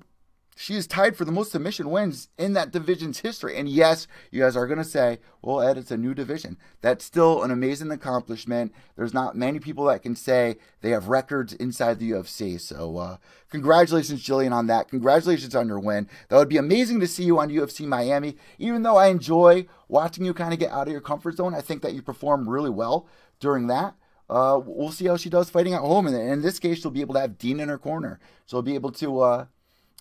she 0.55 0.75
is 0.75 0.87
tied 0.87 1.15
for 1.15 1.23
the 1.23 1.31
most 1.31 1.53
submission 1.53 1.89
wins 1.89 2.27
in 2.37 2.51
that 2.51 2.71
division's 2.71 3.19
history. 3.19 3.57
And 3.57 3.69
yes, 3.69 4.07
you 4.29 4.41
guys 4.41 4.57
are 4.57 4.67
going 4.67 4.77
to 4.77 4.83
say, 4.83 5.19
well, 5.41 5.61
Ed, 5.61 5.77
it's 5.77 5.89
a 5.89 5.95
new 5.95 6.13
division. 6.13 6.57
That's 6.81 7.05
still 7.05 7.43
an 7.43 7.51
amazing 7.51 7.91
accomplishment. 7.91 8.73
There's 8.97 9.13
not 9.13 9.37
many 9.37 9.59
people 9.59 9.85
that 9.85 10.03
can 10.03 10.17
say 10.17 10.57
they 10.81 10.89
have 10.89 11.07
records 11.07 11.53
inside 11.53 11.97
the 11.97 12.11
UFC. 12.11 12.59
So, 12.59 12.97
uh, 12.97 13.17
congratulations, 13.49 14.21
Gillian, 14.21 14.51
on 14.51 14.67
that. 14.67 14.89
Congratulations 14.89 15.55
on 15.55 15.69
your 15.69 15.79
win. 15.79 16.09
That 16.27 16.35
would 16.35 16.49
be 16.49 16.57
amazing 16.57 16.99
to 16.99 17.07
see 17.07 17.23
you 17.23 17.39
on 17.39 17.49
UFC 17.49 17.85
Miami. 17.87 18.35
Even 18.57 18.83
though 18.83 18.97
I 18.97 19.07
enjoy 19.07 19.65
watching 19.87 20.25
you 20.25 20.33
kind 20.33 20.51
of 20.51 20.59
get 20.59 20.71
out 20.71 20.87
of 20.87 20.91
your 20.91 20.99
comfort 20.99 21.37
zone, 21.37 21.55
I 21.55 21.61
think 21.61 21.81
that 21.83 21.93
you 21.93 22.01
perform 22.01 22.49
really 22.49 22.69
well 22.69 23.07
during 23.39 23.67
that. 23.67 23.95
Uh, 24.29 24.59
we'll 24.63 24.91
see 24.91 25.05
how 25.05 25.15
she 25.15 25.29
does 25.29 25.49
fighting 25.49 25.73
at 25.73 25.79
home. 25.79 26.05
And 26.05 26.15
in 26.15 26.41
this 26.41 26.59
case, 26.59 26.81
she'll 26.81 26.91
be 26.91 27.01
able 27.01 27.13
to 27.13 27.21
have 27.21 27.37
Dean 27.37 27.61
in 27.61 27.69
her 27.69 27.79
corner. 27.79 28.19
So 28.45 28.57
she'll 28.57 28.61
be 28.61 28.75
able 28.75 28.91
to, 28.91 29.21
uh, 29.21 29.45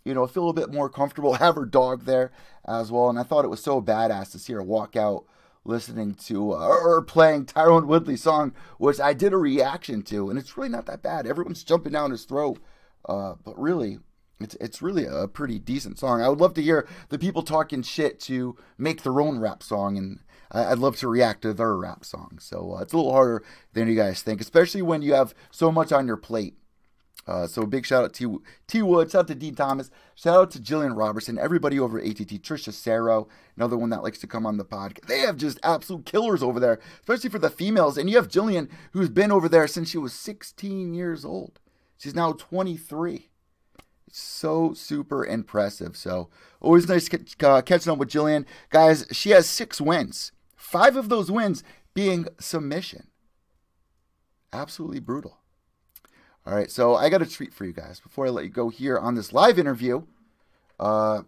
you 0.08 0.14
know, 0.14 0.26
feel 0.26 0.48
a 0.48 0.54
bit 0.54 0.72
more 0.72 0.88
comfortable, 0.88 1.34
have 1.34 1.54
her 1.54 1.66
dog 1.66 2.06
there 2.06 2.32
as 2.64 2.90
well. 2.90 3.10
And 3.10 3.18
I 3.18 3.22
thought 3.22 3.44
it 3.44 3.50
was 3.50 3.62
so 3.62 3.82
badass 3.82 4.32
to 4.32 4.38
see 4.38 4.54
her 4.54 4.62
walk 4.62 4.96
out 4.96 5.24
listening 5.64 6.14
to 6.14 6.54
uh, 6.54 6.66
or 6.66 7.02
playing 7.02 7.44
Tyron 7.44 7.86
Woodley's 7.86 8.22
song, 8.22 8.54
which 8.78 8.98
I 8.98 9.12
did 9.12 9.34
a 9.34 9.36
reaction 9.36 10.02
to, 10.04 10.30
and 10.30 10.38
it's 10.38 10.56
really 10.56 10.70
not 10.70 10.86
that 10.86 11.02
bad. 11.02 11.26
Everyone's 11.26 11.62
jumping 11.62 11.92
down 11.92 12.10
his 12.10 12.24
throat, 12.24 12.58
uh, 13.06 13.34
but 13.44 13.60
really, 13.60 13.98
it's 14.40 14.54
it's 14.60 14.80
really 14.80 15.04
a 15.04 15.28
pretty 15.28 15.58
decent 15.58 15.98
song. 15.98 16.22
I 16.22 16.28
would 16.30 16.40
love 16.40 16.54
to 16.54 16.62
hear 16.62 16.88
the 17.10 17.18
people 17.18 17.42
talking 17.42 17.82
shit 17.82 18.18
to 18.20 18.56
make 18.78 19.02
their 19.02 19.20
own 19.20 19.40
rap 19.40 19.62
song, 19.62 19.98
and 19.98 20.20
I'd 20.50 20.78
love 20.78 20.96
to 20.98 21.08
react 21.08 21.42
to 21.42 21.52
their 21.52 21.76
rap 21.76 22.02
song. 22.04 22.38
So 22.40 22.76
uh, 22.76 22.80
it's 22.80 22.94
a 22.94 22.96
little 22.96 23.12
harder 23.12 23.44
than 23.74 23.88
you 23.88 23.94
guys 23.94 24.22
think, 24.22 24.40
especially 24.40 24.80
when 24.80 25.02
you 25.02 25.12
have 25.12 25.34
so 25.50 25.70
much 25.70 25.92
on 25.92 26.06
your 26.06 26.16
plate. 26.16 26.54
Uh, 27.28 27.46
so 27.46 27.66
big 27.66 27.84
shout 27.84 28.04
out 28.04 28.14
to 28.14 28.42
T 28.66 28.80
Wood, 28.80 29.10
shout 29.10 29.20
out 29.20 29.28
to 29.28 29.34
Dean 29.34 29.54
Thomas, 29.54 29.90
shout 30.14 30.34
out 30.34 30.50
to 30.52 30.60
Gillian 30.60 30.94
Robertson, 30.94 31.38
everybody 31.38 31.78
over 31.78 32.00
at 32.00 32.06
ATT, 32.06 32.42
Trisha 32.42 32.72
Saro, 32.72 33.28
another 33.54 33.76
one 33.76 33.90
that 33.90 34.02
likes 34.02 34.18
to 34.20 34.26
come 34.26 34.46
on 34.46 34.56
the 34.56 34.64
podcast. 34.64 35.06
They 35.06 35.18
have 35.20 35.36
just 35.36 35.60
absolute 35.62 36.06
killers 36.06 36.42
over 36.42 36.58
there, 36.58 36.80
especially 37.00 37.28
for 37.28 37.38
the 37.38 37.50
females. 37.50 37.98
And 37.98 38.08
you 38.08 38.16
have 38.16 38.28
Gillian, 38.28 38.70
who's 38.92 39.10
been 39.10 39.30
over 39.30 39.46
there 39.46 39.66
since 39.66 39.90
she 39.90 39.98
was 39.98 40.14
16 40.14 40.94
years 40.94 41.22
old. 41.22 41.60
She's 41.98 42.14
now 42.14 42.32
23. 42.32 43.28
It's 44.06 44.18
so 44.18 44.72
super 44.72 45.26
impressive. 45.26 45.98
So 45.98 46.30
always 46.62 46.88
nice 46.88 47.10
uh, 47.42 47.60
catching 47.60 47.92
up 47.92 47.98
with 47.98 48.08
Gillian. 48.08 48.46
Guys, 48.70 49.04
she 49.12 49.30
has 49.30 49.46
six 49.46 49.82
wins, 49.82 50.32
five 50.56 50.96
of 50.96 51.10
those 51.10 51.30
wins 51.30 51.62
being 51.92 52.26
submission. 52.40 53.08
Absolutely 54.50 55.00
brutal. 55.00 55.37
All 56.48 56.54
right, 56.54 56.70
so 56.70 56.94
I 56.94 57.10
got 57.10 57.20
a 57.20 57.26
treat 57.26 57.52
for 57.52 57.66
you 57.66 57.74
guys 57.74 58.00
before 58.00 58.26
I 58.26 58.30
let 58.30 58.44
you 58.44 58.50
go 58.50 58.70
here 58.70 58.98
on 58.98 59.14
this 59.14 59.34
live 59.34 59.58
interview. 59.58 60.04
Uh, 60.80 61.24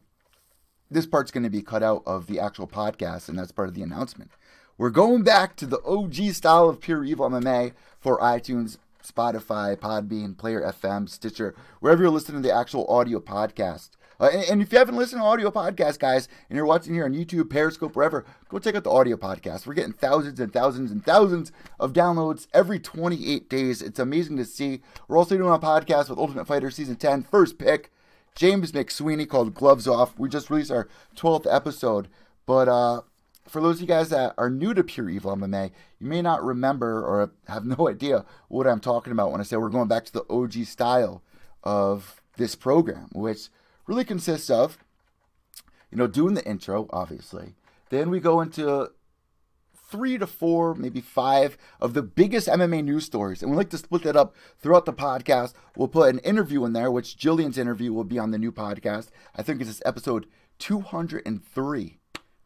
this 0.90 1.04
part's 1.04 1.30
going 1.30 1.42
to 1.42 1.50
be 1.50 1.61
cut 1.61 1.83
out 1.83 2.02
of 2.06 2.26
the 2.26 2.40
actual 2.40 2.66
podcast, 2.66 3.28
and 3.28 3.38
that's 3.38 3.52
part 3.52 3.68
of 3.68 3.74
the 3.74 3.83
announcement. 3.83 4.30
We're 4.78 4.88
going 4.88 5.22
back 5.22 5.56
to 5.56 5.66
the 5.66 5.83
OG 5.83 6.33
style 6.33 6.70
of 6.70 6.80
Pure 6.80 7.04
Evil 7.04 7.28
MMA 7.28 7.74
for 8.00 8.18
iTunes, 8.20 8.78
Spotify, 9.06 9.76
Podbean, 9.76 10.38
Player 10.38 10.62
FM, 10.62 11.06
Stitcher, 11.06 11.54
wherever 11.80 12.00
you're 12.00 12.11
listening 12.11 12.40
to 12.40 12.48
the 12.48 12.54
actual 12.54 12.87
audio 12.88 13.20
podcast. 13.20 13.90
Uh, 14.20 14.28
and, 14.33 14.44
and, 14.44 14.62
if 14.62 14.70
you 14.70 14.78
haven't 14.78 14.96
listened 14.96 15.22
to 15.22 15.26
audio 15.26 15.50
podcast, 15.50 15.98
guys, 15.98 16.28
and 16.50 16.56
you're 16.56 16.66
watching 16.66 16.92
here 16.92 17.06
on 17.06 17.14
YouTube, 17.14 17.48
Periscope, 17.48 17.96
wherever, 17.96 18.26
go 18.50 18.59
check 18.59 18.74
out 18.74 18.85
the 18.85 18.90
audio 18.90 19.16
podcast. 19.16 19.66
We're 19.66 19.72
getting 19.72 19.94
thousands 19.94 20.38
and 20.38 20.52
thousands 20.52 20.90
and 20.90 21.02
thousands 21.02 21.52
of 21.78 21.94
downloads 21.94 22.46
every 22.52 22.78
28 22.78 23.48
days. 23.48 23.80
It's 23.80 23.98
amazing 23.98 24.37
to 24.37 24.44
see. 24.44 24.83
We're 25.09 25.16
also 25.16 25.38
doing 25.38 25.50
a 25.50 25.59
podcast 25.59 26.11
with 26.11 26.18
Ultimate 26.18 26.46
Fighter 26.46 26.70
Season 26.70 26.96
10, 26.96 27.22
first 27.22 27.59
pick, 27.59 27.90
James 28.35 28.72
McSweeney, 28.72 29.26
called 29.26 29.54
Gloves 29.54 29.88
Off. 29.88 30.18
We 30.18 30.28
just 30.28 30.50
released 30.50 30.70
our 30.70 30.87
12th 31.16 31.46
episode. 31.50 32.09
But 32.44 32.68
uh, 32.68 33.00
for 33.48 33.62
those 33.62 33.76
of 33.76 33.80
you 33.80 33.87
guys 33.87 34.11
that 34.11 34.35
are 34.37 34.50
new 34.50 34.74
to 34.74 34.85
Pure 34.85 35.09
Evil 35.09 35.35
MMA, 35.35 35.70
you 35.98 36.06
may 36.06 36.20
not 36.20 36.44
remember 36.44 37.02
or 37.02 37.33
have 37.48 37.64
no 37.64 37.88
idea 37.88 38.26
what 38.48 38.66
I'm 38.66 38.80
talking 38.80 39.14
about 39.14 39.33
when 39.33 39.40
I 39.40 39.44
say 39.44 39.56
we're 39.56 39.70
going 39.70 39.88
back 39.88 40.04
to 40.04 40.12
the 40.12 40.26
OG 40.28 40.66
style 40.66 41.22
of 41.64 42.20
this 42.37 42.54
program, 42.54 43.09
which 43.12 43.48
really 43.90 44.05
consists 44.05 44.48
of, 44.48 44.79
you 45.90 45.98
know, 45.98 46.07
doing 46.07 46.35
the 46.35 46.46
intro, 46.46 46.88
obviously. 46.92 47.57
Then 47.88 48.09
we 48.09 48.20
go 48.20 48.40
into 48.40 48.92
three 49.90 50.16
to 50.16 50.29
four, 50.29 50.76
maybe 50.76 51.00
five 51.00 51.59
of 51.81 51.92
the 51.92 52.03
biggest 52.03 52.46
MMA 52.46 52.85
news 52.85 53.05
stories. 53.05 53.42
And 53.42 53.50
we 53.50 53.57
like 53.57 53.70
to 53.70 53.79
split 53.79 54.05
that 54.05 54.14
up 54.14 54.33
throughout 54.61 54.87
the 54.87 54.92
podcast. 54.92 55.55
We'll 55.76 55.88
put 55.88 56.14
an 56.14 56.20
interview 56.20 56.64
in 56.64 56.72
there, 56.72 56.88
which 56.88 57.16
Gillian's 57.16 57.59
interview 57.59 57.92
will 57.92 58.05
be 58.05 58.16
on 58.16 58.31
the 58.31 58.38
new 58.38 58.53
podcast. 58.53 59.09
I 59.35 59.42
think 59.42 59.61
it's 59.61 59.83
episode 59.85 60.26
203 60.61 61.98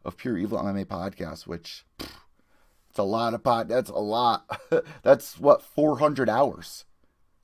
of 0.03 0.17
Pure 0.17 0.37
Evil 0.39 0.57
MMA 0.57 0.85
podcast, 0.85 1.45
which 1.45 1.85
pff, 1.99 2.09
it's 2.89 2.97
a 2.97 3.03
lot 3.03 3.35
of 3.35 3.43
pod. 3.43 3.69
That's 3.69 3.91
a 3.91 3.93
lot. 3.93 4.49
that's 5.03 5.39
what 5.39 5.61
400 5.61 6.27
hours 6.27 6.85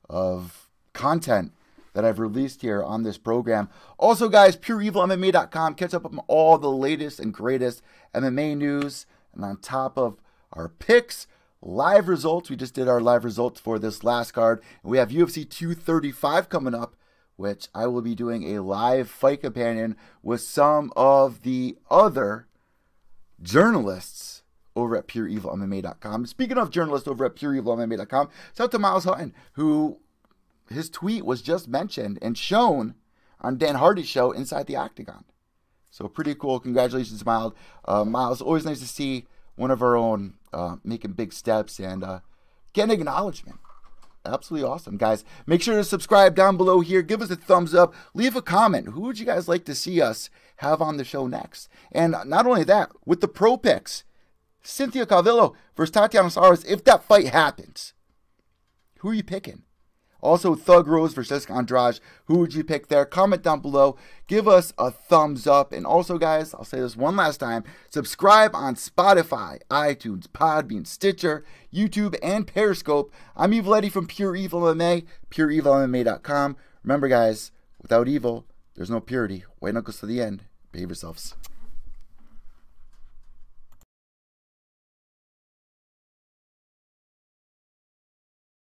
of 0.10 0.72
content 0.94 1.54
that 1.94 2.06
I've 2.06 2.20
released 2.20 2.62
here 2.62 2.84
on 2.84 3.04
this 3.04 3.18
program. 3.18 3.70
Also, 3.98 4.30
guys, 4.30 4.56
pureevilmma.com. 4.56 5.76
Catch 5.76 5.94
up 5.94 6.06
on 6.06 6.20
all 6.28 6.58
the 6.58 6.72
latest 6.72 7.20
and 7.20 7.34
greatest 7.34 7.82
MMA 8.14 8.58
news. 8.58 9.06
And 9.34 9.44
on 9.44 9.58
top 9.58 9.98
of 9.98 10.22
our 10.54 10.70
picks, 10.70 11.28
live 11.62 12.08
results, 12.08 12.50
we 12.50 12.56
just 12.56 12.74
did 12.74 12.88
our 12.88 13.02
live 13.02 13.24
results 13.24 13.60
for 13.60 13.80
this 13.80 14.04
last 14.04 14.32
card. 14.32 14.62
And 14.84 14.92
we 14.92 14.98
have 14.98 15.10
UFC 15.10 15.50
235 15.50 16.50
coming 16.50 16.76
up, 16.76 16.96
which 17.36 17.68
I 17.74 17.88
will 17.88 18.02
be 18.02 18.16
doing 18.16 18.56
a 18.56 18.64
live 18.64 19.10
fight 19.10 19.42
companion 19.42 19.96
with 20.22 20.42
some 20.42 20.92
of 20.96 21.44
the 21.44 21.78
other 21.90 22.48
journalists 23.42 24.44
over 24.76 24.96
at 24.96 25.08
pureevilmma.com. 25.08 26.26
Speaking 26.26 26.58
of 26.58 26.72
journalists 26.72 27.08
over 27.08 27.26
at 27.26 27.36
pureevilmma.com, 27.36 28.30
shout 28.56 28.66
out 28.66 28.72
to 28.72 28.80
Miles 28.80 29.04
Hutton, 29.04 29.34
who 29.54 30.00
his 30.72 30.90
tweet 30.90 31.26
was 31.26 31.42
just 31.42 31.68
mentioned 31.68 32.20
and 32.22 32.38
shown 32.38 32.96
on 33.40 33.58
Dan 33.58 33.76
Hardy's 33.76 34.08
show 34.08 34.32
Inside 34.32 34.68
the 34.68 34.76
Octagon. 34.76 35.26
So 35.90 36.08
pretty 36.08 36.36
cool. 36.36 36.60
Congratulations, 36.60 37.26
Miles. 37.26 37.54
Uh, 37.86 38.06
Miles, 38.06 38.42
always 38.42 38.66
nice 38.66 38.80
to 38.80 38.88
see 38.88 39.26
one 39.56 39.72
of 39.72 39.82
our 39.82 39.96
own 39.96 40.36
uh, 40.54 40.78
making 40.84 41.14
big 41.14 41.34
steps 41.34 41.80
and 41.80 42.04
uh, 42.04 42.20
getting 42.74 43.00
acknowledgement. 43.00 43.60
Absolutely 44.26 44.70
awesome, 44.70 44.98
guys. 44.98 45.26
Make 45.48 45.62
sure 45.62 45.76
to 45.76 45.84
subscribe 45.84 46.36
down 46.36 46.56
below 46.56 46.82
here. 46.82 47.02
Give 47.02 47.22
us 47.22 47.32
a 47.32 47.36
thumbs 47.36 47.74
up. 47.74 47.94
Leave 48.14 48.36
a 48.36 48.42
comment. 48.42 48.90
Who 48.90 49.02
would 49.02 49.20
you 49.20 49.26
guys 49.26 49.48
like 49.48 49.66
to 49.66 49.76
see 49.76 50.00
us 50.00 50.30
have 50.58 50.82
on 50.82 50.98
the 50.98 51.04
show 51.04 51.26
next? 51.26 51.68
And 51.92 52.16
not 52.26 52.46
only 52.46 52.64
that, 52.66 52.92
with 53.06 53.20
the 53.20 53.28
pro 53.28 53.58
picks, 53.58 54.04
Cynthia 54.62 55.08
Calvillo 55.08 55.56
versus 55.76 55.92
Tatiana 55.92 56.30
Suarez, 56.30 56.64
if 56.66 56.84
that 56.84 57.04
fight 57.04 57.30
happens, 57.30 57.94
who 59.00 59.10
are 59.10 59.14
you 59.16 59.24
picking? 59.24 59.64
Also, 60.22 60.56
Thug 60.56 60.88
Rose 60.88 61.14
versus 61.14 61.46
Andrade. 61.48 62.00
Who 62.26 62.38
would 62.40 62.54
you 62.54 62.64
pick 62.64 62.88
there? 62.88 63.06
Comment 63.06 63.42
down 63.42 63.60
below. 63.60 63.98
Give 64.28 64.48
us 64.48 64.74
a 64.78 64.92
thumbs 64.92 65.48
up. 65.48 65.74
And 65.74 65.86
also, 65.86 66.18
guys, 66.18 66.54
I'll 66.54 66.64
say 66.64 66.80
this 66.80 66.96
one 66.96 67.16
last 67.16 67.38
time 67.38 67.64
subscribe 67.90 68.56
on 68.56 68.76
Spotify, 68.76 69.60
iTunes, 69.70 70.28
Podbean, 70.28 70.86
Stitcher, 70.86 71.44
YouTube, 71.74 72.16
and 72.22 72.48
Periscope. 72.48 73.12
I'm 73.36 73.54
Evil 73.54 73.76
Eddie 73.76 73.90
from 73.90 74.08
Pure 74.08 74.36
Evil 74.36 74.62
MMA, 74.62 75.06
pureevilmma.com. 75.30 76.58
Remember, 76.84 77.08
guys, 77.08 77.52
without 77.82 78.08
evil, 78.08 78.46
there's 78.76 78.90
no 78.90 79.00
purity. 79.00 79.44
White 79.60 79.74
knuckles 79.74 80.00
to 80.00 80.06
the 80.06 80.22
end. 80.22 80.44
Behave 80.72 80.90
yourselves. 80.90 81.36